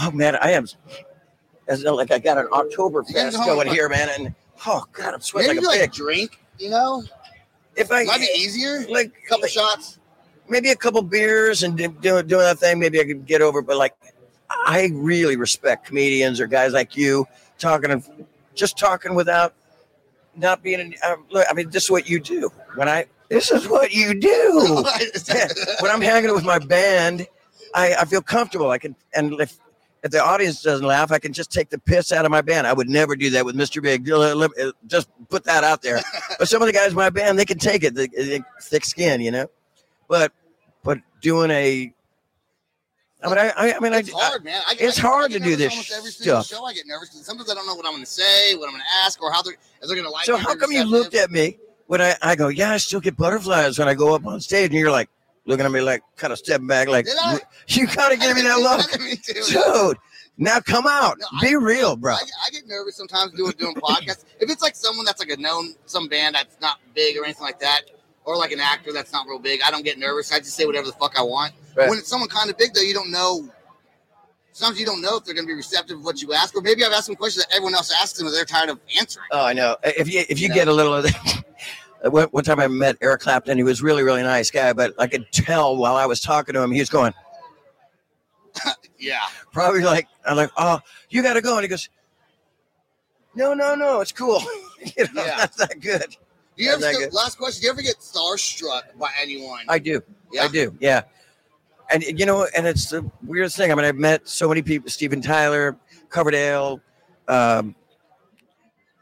Oh 0.00 0.10
man, 0.10 0.34
I 0.42 0.50
am. 0.50 0.66
As 1.68 1.84
like 1.84 2.10
I 2.10 2.18
got 2.18 2.36
an 2.36 2.48
October 2.52 3.04
fest 3.04 3.36
going 3.36 3.68
here, 3.68 3.88
man, 3.88 4.08
and 4.18 4.34
oh 4.66 4.84
god, 4.92 5.14
I'm 5.14 5.20
sweating 5.20 5.54
Maybe 5.54 5.66
like 5.66 5.76
a 5.78 5.80
like 5.82 5.90
pig. 5.92 5.92
drink, 5.92 6.40
you 6.58 6.70
know? 6.70 7.04
If 7.76 7.92
I 7.92 8.02
Might 8.02 8.18
be 8.18 8.28
easier. 8.36 8.84
like 8.88 9.12
A 9.24 9.28
couple 9.28 9.46
shots. 9.46 10.00
maybe 10.48 10.70
a 10.70 10.76
couple 10.76 11.00
beers 11.02 11.62
and 11.62 11.76
do- 11.78 11.86
doing 12.00 12.26
doing 12.26 12.42
that 12.42 12.58
thing, 12.58 12.80
maybe 12.80 12.98
I 13.00 13.04
could 13.04 13.24
get 13.24 13.40
over. 13.40 13.62
But 13.62 13.76
like, 13.76 13.94
I 14.50 14.90
really 14.92 15.36
respect 15.36 15.86
comedians 15.86 16.40
or 16.40 16.46
guys 16.46 16.72
like 16.72 16.96
you 16.96 17.26
talking 17.58 17.90
and 17.90 18.26
just 18.54 18.78
talking 18.78 19.14
without 19.14 19.54
not 20.36 20.62
being. 20.62 20.80
An, 20.80 20.94
uh, 21.02 21.16
look, 21.30 21.46
I 21.48 21.54
mean, 21.54 21.70
this 21.70 21.84
is 21.84 21.90
what 21.90 22.08
you 22.08 22.20
do. 22.20 22.50
When 22.74 22.88
I 22.88 23.06
this 23.28 23.50
is 23.50 23.68
what 23.68 23.92
you 23.92 24.18
do. 24.18 24.84
When 25.80 25.90
I'm 25.90 26.00
hanging 26.00 26.32
with 26.34 26.44
my 26.44 26.58
band, 26.58 27.26
I, 27.74 27.94
I 27.94 28.04
feel 28.04 28.22
comfortable. 28.22 28.70
I 28.70 28.78
can 28.78 28.96
and 29.14 29.40
if 29.40 29.56
if 30.02 30.10
the 30.10 30.22
audience 30.22 30.62
doesn't 30.62 30.86
laugh, 30.86 31.12
I 31.12 31.18
can 31.18 31.32
just 31.32 31.52
take 31.52 31.68
the 31.68 31.78
piss 31.78 32.10
out 32.10 32.24
of 32.24 32.30
my 32.30 32.40
band. 32.40 32.66
I 32.66 32.72
would 32.72 32.88
never 32.88 33.16
do 33.16 33.30
that 33.30 33.44
with 33.44 33.54
Mr. 33.54 33.82
Big. 33.82 34.10
Uh, 34.10 34.72
Just 34.86 35.08
put 35.28 35.44
that 35.44 35.62
out 35.62 35.82
there. 35.82 36.00
but 36.38 36.48
some 36.48 36.62
of 36.62 36.66
the 36.66 36.72
guys 36.72 36.90
in 36.90 36.96
my 36.96 37.10
band, 37.10 37.38
they 37.38 37.44
can 37.44 37.58
take 37.58 37.84
it. 37.84 37.94
They, 37.94 38.06
they, 38.06 38.40
thick 38.62 38.84
skin, 38.84 39.20
you 39.20 39.30
know. 39.30 39.46
But 40.08 40.32
but 40.82 40.98
doing 41.20 41.50
a, 41.50 41.92
I 43.22 43.28
mean, 43.28 43.38
I, 43.38 43.48
I, 43.50 43.74
I 43.76 43.80
mean, 43.80 43.92
It's 43.92 44.14
I, 44.14 44.18
hard, 44.18 44.44
man. 44.44 44.62
I, 44.66 44.74
it's 44.78 44.98
I, 44.98 45.02
hard 45.02 45.30
I 45.30 45.34
to 45.38 45.40
do 45.40 45.56
this 45.56 45.72
almost 45.72 45.92
every 45.92 46.10
single 46.10 46.42
stuff. 46.42 46.58
show. 46.58 46.64
I 46.64 46.72
get 46.72 46.86
nervous 46.86 47.10
because 47.10 47.26
sometimes 47.26 47.50
I 47.50 47.54
don't 47.54 47.66
know 47.66 47.74
what 47.74 47.84
I'm 47.86 47.92
going 47.92 48.04
to 48.04 48.10
say, 48.10 48.54
what 48.56 48.66
I'm 48.66 48.72
going 48.72 48.82
to 48.82 49.04
ask, 49.04 49.22
or 49.22 49.30
how 49.32 49.42
they're 49.42 49.54
if 49.54 49.86
they're 49.86 49.96
going 49.96 50.04
to 50.04 50.10
like. 50.10 50.24
So 50.24 50.36
how 50.36 50.54
come 50.54 50.72
you 50.72 50.84
looked 50.84 51.14
at 51.14 51.30
me 51.30 51.58
when 51.86 52.00
I, 52.00 52.14
I 52.22 52.34
go, 52.36 52.48
yeah, 52.48 52.70
I 52.72 52.76
still 52.78 53.00
get 53.00 53.16
butterflies 53.16 53.78
when 53.78 53.88
I 53.88 53.94
go 53.94 54.14
up 54.14 54.24
on 54.26 54.40
stage, 54.40 54.70
and 54.70 54.78
you're 54.78 54.90
like 54.90 55.10
looking 55.44 55.66
at 55.66 55.72
me 55.72 55.80
like 55.82 56.02
kind 56.16 56.32
of 56.32 56.38
stepping 56.38 56.66
back, 56.66 56.88
like 56.88 57.04
Did 57.06 57.16
I? 57.20 57.40
you 57.68 57.86
kind 57.86 58.12
of 58.12 58.20
give 58.20 58.36
me 58.36 58.42
that 58.44 58.58
look, 58.58 58.90
dude. 59.86 59.96
Now 60.38 60.58
come 60.60 60.86
out, 60.86 61.18
No, 61.20 61.26
I- 61.38 61.40
be 61.50 61.56
real, 61.56 61.96
bro. 61.96 62.14
I, 62.14 62.18
I 62.46 62.50
get 62.50 62.66
nervous 62.66 62.96
sometimes 62.96 63.32
doing 63.32 63.52
doing 63.58 63.74
podcasts. 63.74 64.24
If 64.40 64.48
it's 64.50 64.62
like 64.62 64.74
someone 64.76 65.04
that's 65.04 65.20
like 65.20 65.28
a 65.30 65.36
known 65.36 65.74
some 65.84 66.08
band 66.08 66.34
that's 66.36 66.58
not 66.62 66.78
big 66.94 67.18
or 67.18 67.24
anything 67.24 67.42
like 67.42 67.60
that, 67.60 67.82
or 68.24 68.36
like 68.38 68.52
an 68.52 68.60
actor 68.60 68.92
that's 68.92 69.12
not 69.12 69.26
real 69.26 69.38
big, 69.38 69.60
I 69.66 69.70
don't 69.70 69.84
get 69.84 69.98
nervous. 69.98 70.32
I 70.32 70.38
just 70.38 70.52
say 70.54 70.64
whatever 70.64 70.86
the 70.86 70.92
fuck 70.94 71.18
I 71.18 71.22
want. 71.22 71.52
Right. 71.76 71.88
When 71.88 71.98
it's 71.98 72.08
someone 72.08 72.28
kind 72.28 72.50
of 72.50 72.58
big 72.58 72.74
though, 72.74 72.80
you 72.82 72.94
don't 72.94 73.10
know. 73.10 73.48
Sometimes 74.52 74.80
you 74.80 74.86
don't 74.86 75.00
know 75.00 75.16
if 75.16 75.24
they're 75.24 75.34
going 75.34 75.46
to 75.46 75.50
be 75.50 75.54
receptive 75.54 75.98
of 75.98 76.04
what 76.04 76.20
you 76.20 76.32
ask, 76.34 76.54
or 76.56 76.60
maybe 76.60 76.84
I've 76.84 76.92
asked 76.92 77.06
them 77.06 77.16
questions 77.16 77.44
that 77.46 77.54
everyone 77.54 77.74
else 77.74 77.92
asks 78.02 78.18
them, 78.18 78.26
and 78.26 78.34
they're 78.36 78.44
tired 78.44 78.68
of 78.68 78.80
answering. 78.98 79.26
Oh, 79.30 79.44
I 79.44 79.52
know. 79.52 79.76
If 79.84 80.12
you 80.12 80.24
if 80.28 80.40
you 80.40 80.48
You 80.48 80.54
get 80.54 80.68
a 80.68 80.72
little 80.72 80.94
of 80.94 81.04
that. 81.04 81.44
One, 82.32 82.44
time 82.44 82.58
I 82.60 82.66
met 82.66 82.96
Eric 83.02 83.20
Clapton. 83.20 83.56
He 83.58 83.62
was 83.62 83.82
really 83.82 84.02
really 84.02 84.22
nice 84.22 84.50
guy, 84.50 84.72
but 84.72 84.94
I 84.98 85.06
could 85.06 85.30
tell 85.32 85.76
while 85.76 85.96
I 85.96 86.06
was 86.06 86.20
talking 86.20 86.54
to 86.54 86.62
him, 86.62 86.70
he 86.72 86.80
was 86.80 86.88
going 86.90 87.12
Yeah. 88.98 89.20
probably 89.52 89.82
like 89.82 90.08
I'm 90.26 90.36
like, 90.36 90.50
oh, 90.56 90.80
you 91.10 91.22
got 91.22 91.34
to 91.34 91.40
go, 91.40 91.54
and 91.56 91.62
he 91.62 91.68
goes, 91.68 91.88
no, 93.34 93.54
no, 93.54 93.74
no, 93.74 94.00
it's 94.00 94.12
cool. 94.12 94.42
you 94.96 95.04
know, 95.12 95.24
Yeah. 95.24 95.36
that's 95.38 95.58
not 95.58 95.78
good. 95.80 96.16
Do 96.56 96.64
you 96.64 96.70
ever 96.72 96.80
That's 96.80 96.92
not 96.92 96.98
still, 96.98 97.08
good. 97.10 97.14
last 97.14 97.38
question? 97.38 97.60
Do 97.60 97.66
you 97.66 97.72
ever 97.72 97.82
get 97.82 97.96
starstruck 98.00 98.98
by 98.98 99.10
anyone? 99.20 99.60
I 99.68 99.78
do. 99.78 100.02
Yeah? 100.32 100.42
I 100.44 100.48
do. 100.48 100.76
Yeah. 100.80 101.02
And 101.92 102.02
you 102.02 102.24
know, 102.26 102.46
and 102.56 102.66
it's 102.66 102.90
the 102.90 103.08
weirdest 103.24 103.56
thing. 103.56 103.72
I 103.72 103.74
mean, 103.74 103.84
I've 103.84 103.96
met 103.96 104.28
so 104.28 104.48
many 104.48 104.62
people: 104.62 104.88
Steven 104.90 105.20
Tyler, 105.20 105.76
Coverdale, 106.08 106.80
um, 107.28 107.74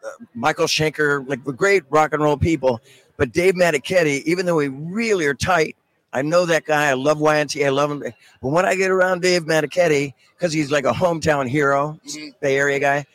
uh, 0.05 0.09
Michael 0.35 0.67
Schenker, 0.67 1.27
like 1.29 1.45
the 1.45 1.53
great 1.53 1.83
rock 1.91 2.13
and 2.13 2.23
roll 2.23 2.37
people. 2.37 2.81
But 3.17 3.33
Dave 3.33 3.55
Meniketti, 3.55 4.23
even 4.25 4.47
though 4.47 4.57
we 4.57 4.69
really 4.69 5.27
are 5.27 5.35
tight, 5.35 5.77
I 6.13 6.23
know 6.23 6.47
that 6.47 6.65
guy. 6.65 6.89
I 6.89 6.95
love 6.95 7.21
Y&T. 7.21 7.65
I 7.65 7.69
love 7.69 7.91
him. 7.91 8.01
But 8.01 8.49
when 8.49 8.65
I 8.65 8.75
get 8.75 8.91
around 8.91 9.23
Dave 9.23 9.45
Meniketti, 9.45 10.15
because 10.37 10.53
he's 10.53 10.71
like 10.71 10.85
a 10.85 10.93
hometown 10.93 11.49
hero, 11.49 11.99
Mhm. 12.07 12.35
Bay 12.41 12.57
Area 12.57 12.79
guy, 12.79 13.07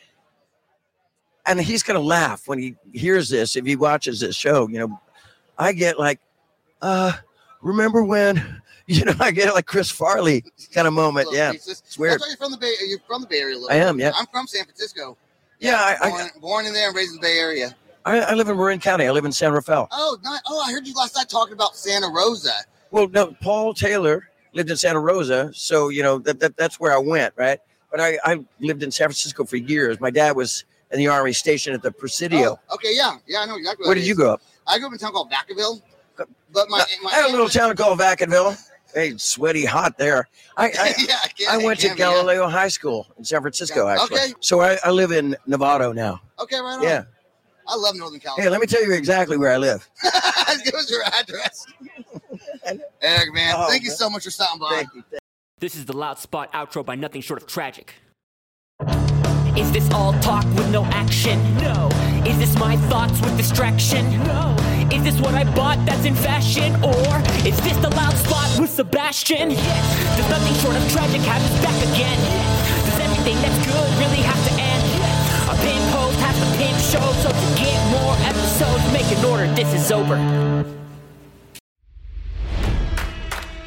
and 1.46 1.60
he's 1.60 1.82
gonna 1.82 2.00
laugh 2.00 2.46
when 2.46 2.58
he 2.58 2.76
hears 2.92 3.28
this 3.28 3.56
if 3.56 3.64
he 3.64 3.76
watches 3.76 4.20
this 4.20 4.36
show. 4.36 4.68
You 4.68 4.78
know, 4.80 5.00
I 5.58 5.72
get 5.72 5.98
like, 5.98 6.20
uh, 6.82 7.12
remember 7.62 8.04
when? 8.04 8.62
You 8.86 9.04
know, 9.06 9.14
I 9.18 9.30
get 9.30 9.54
like 9.54 9.64
Chris 9.64 9.90
Farley 9.90 10.44
kind 10.74 10.86
of 10.86 10.92
moment. 10.92 11.28
Little 11.28 11.38
Yeah, 11.38 11.52
pieces. 11.52 11.82
it's 11.86 11.98
weird. 11.98 12.12
That's 12.12 12.22
why 12.22 12.28
you're 12.28 12.36
from 12.36 12.50
the 12.52 12.58
Bay. 12.58 12.72
You're 12.86 12.98
from 13.06 13.22
the 13.22 13.26
Bay 13.26 13.38
Area. 13.38 13.56
I 13.70 13.76
am, 13.76 13.98
yeah. 13.98 14.12
I'm 14.14 14.26
from 14.26 14.46
San 14.46 14.64
Francisco. 14.64 15.16
Yeah, 15.58 15.76
I- 15.76 15.96
I- 16.06 16.10
born, 16.10 16.30
born 16.42 16.66
in 16.66 16.74
there 16.74 16.88
and 16.88 16.96
raised 16.96 17.10
in 17.10 17.16
the 17.16 17.22
Bay 17.22 17.38
Area. 17.38 17.74
I, 18.04 18.20
I 18.20 18.34
live 18.34 18.48
in 18.50 18.56
Marin 18.58 18.80
County. 18.80 19.06
I 19.06 19.10
live 19.10 19.24
in 19.24 19.32
San 19.32 19.52
Rafael. 19.52 19.88
Oh, 19.90 20.18
not, 20.22 20.42
oh, 20.46 20.60
I 20.60 20.70
heard 20.72 20.86
you 20.86 20.92
last 20.94 21.16
night 21.16 21.30
talking 21.30 21.54
about 21.54 21.74
Santa 21.76 22.08
Rosa. 22.14 22.52
Well, 22.90 23.08
no, 23.08 23.34
Paul 23.40 23.72
Taylor 23.72 24.28
lived 24.52 24.70
in 24.70 24.76
Santa 24.76 25.00
Rosa, 25.00 25.50
so 25.54 25.88
you 25.88 26.02
know 26.02 26.18
that, 26.18 26.38
that 26.40 26.54
that's 26.58 26.78
where 26.78 26.92
I 26.92 26.98
went, 26.98 27.32
right? 27.36 27.58
But 27.90 28.00
I, 28.00 28.18
I 28.22 28.44
lived 28.60 28.82
in 28.82 28.90
San 28.90 29.06
Francisco 29.06 29.44
for 29.44 29.56
years. 29.56 29.98
My 29.98 30.10
dad 30.10 30.36
was 30.36 30.66
in 30.92 30.98
the 30.98 31.08
army 31.08 31.32
stationed 31.32 31.74
at 31.74 31.80
the 31.80 31.90
Presidio. 31.90 32.58
Oh, 32.68 32.74
okay, 32.74 32.94
yeah, 32.94 33.16
yeah, 33.26 33.38
I 33.40 33.46
know 33.46 33.56
exactly. 33.56 33.86
Where 33.86 33.94
did 33.94 34.06
you 34.06 34.14
grow 34.14 34.34
up? 34.34 34.42
I 34.66 34.76
grew 34.76 34.88
up 34.88 34.92
in 34.92 34.96
a 34.96 34.98
town 34.98 35.12
called 35.12 35.30
Vacaville. 35.32 35.80
But 36.16 36.68
my, 36.68 36.84
my 37.02 37.10
I 37.10 37.14
had 37.14 37.28
a 37.30 37.32
little 37.32 37.48
town 37.48 37.74
called 37.74 37.98
Vacaville. 37.98 38.56
Hey, 38.94 39.16
sweaty, 39.16 39.64
hot 39.64 39.98
there. 39.98 40.28
I, 40.56 40.66
I, 40.66 40.68
yeah, 41.08 41.16
I, 41.22 41.28
can, 41.28 41.48
I 41.50 41.64
went 41.64 41.80
to 41.80 41.88
can 41.88 41.96
yeah. 41.98 42.04
Galileo 42.12 42.48
High 42.48 42.68
School 42.68 43.06
in 43.18 43.24
San 43.24 43.40
Francisco, 43.40 43.86
Yeah, 43.86 43.94
actually. 44.02 44.20
okay. 44.20 44.32
So 44.40 44.60
I, 44.60 44.78
I 44.84 44.90
live 44.90 45.10
in 45.10 45.36
Novato 45.48 45.94
now. 45.94 46.20
Okay, 46.38 46.60
right 46.60 46.76
on. 46.78 46.82
Yeah. 46.82 47.04
I 47.66 47.76
love 47.76 47.96
Northern 47.96 48.20
California. 48.20 48.44
Hey, 48.44 48.50
let 48.50 48.60
me 48.60 48.66
tell 48.66 48.84
you 48.84 48.92
exactly 48.92 49.36
where 49.36 49.50
I 49.50 49.56
live. 49.56 49.88
Give 50.64 50.74
us 50.74 50.90
your 50.90 51.02
address. 51.02 51.66
Eric, 53.00 53.32
man, 53.34 53.54
Oh, 53.56 53.68
thank 53.68 53.82
you 53.84 53.90
so 53.90 54.08
much 54.08 54.24
for 54.24 54.30
stopping 54.30 54.60
by. 54.60 54.70
Thank 54.70 54.94
you. 54.94 55.04
This 55.58 55.74
is 55.74 55.86
the 55.86 55.96
Loud 55.96 56.18
Spot 56.18 56.52
outro 56.52 56.84
by 56.84 56.94
Nothing 56.94 57.22
Short 57.22 57.40
of 57.42 57.48
Tragic. 57.48 57.94
Is 59.56 59.70
this 59.72 59.90
all 59.92 60.12
talk 60.20 60.44
with 60.56 60.70
no 60.70 60.84
action? 60.86 61.42
No. 61.58 61.88
Is 62.26 62.38
this 62.38 62.58
my 62.58 62.76
thoughts 62.88 63.18
with 63.20 63.36
distraction? 63.36 64.10
No. 64.24 64.56
Is 64.92 65.02
this 65.02 65.20
what 65.20 65.34
I 65.34 65.44
bought 65.54 65.84
that's 65.86 66.04
in 66.04 66.14
fashion? 66.14 66.74
Or 66.84 67.18
is 67.46 67.56
this 67.60 67.76
the 67.78 67.90
Loud 67.90 68.16
Spot 68.16 68.60
with 68.60 68.70
Sebastian? 68.70 69.50
Yes. 69.50 70.16
Does 70.16 70.28
Nothing 70.28 70.54
Short 70.60 70.76
of 70.76 70.92
Tragic 70.92 71.20
back 71.62 71.76
again? 71.94 72.18
Yes. 72.20 72.84
Does 72.84 72.98
that's 73.42 73.66
good 73.66 73.90
really 73.98 74.22
have 74.22 74.40
to 74.48 74.52
end? 74.60 74.84
Yes. 75.00 75.24
Has 76.20 76.36
show, 76.92 77.12
so 77.22 77.28
to 77.28 77.62
get 77.62 77.80
more 77.90 78.14
episodes, 78.28 78.92
make 78.92 79.10
an 79.16 79.24
order. 79.24 79.46
This 79.54 79.72
is 79.74 79.90
over. 79.90 80.16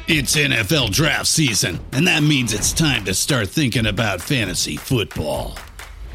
It's 0.06 0.36
NFL 0.36 0.92
draft 0.92 1.26
season, 1.26 1.80
and 1.92 2.06
that 2.06 2.22
means 2.22 2.54
it's 2.54 2.72
time 2.72 3.04
to 3.04 3.12
start 3.12 3.48
thinking 3.48 3.84
about 3.86 4.22
fantasy 4.22 4.76
football. 4.76 5.58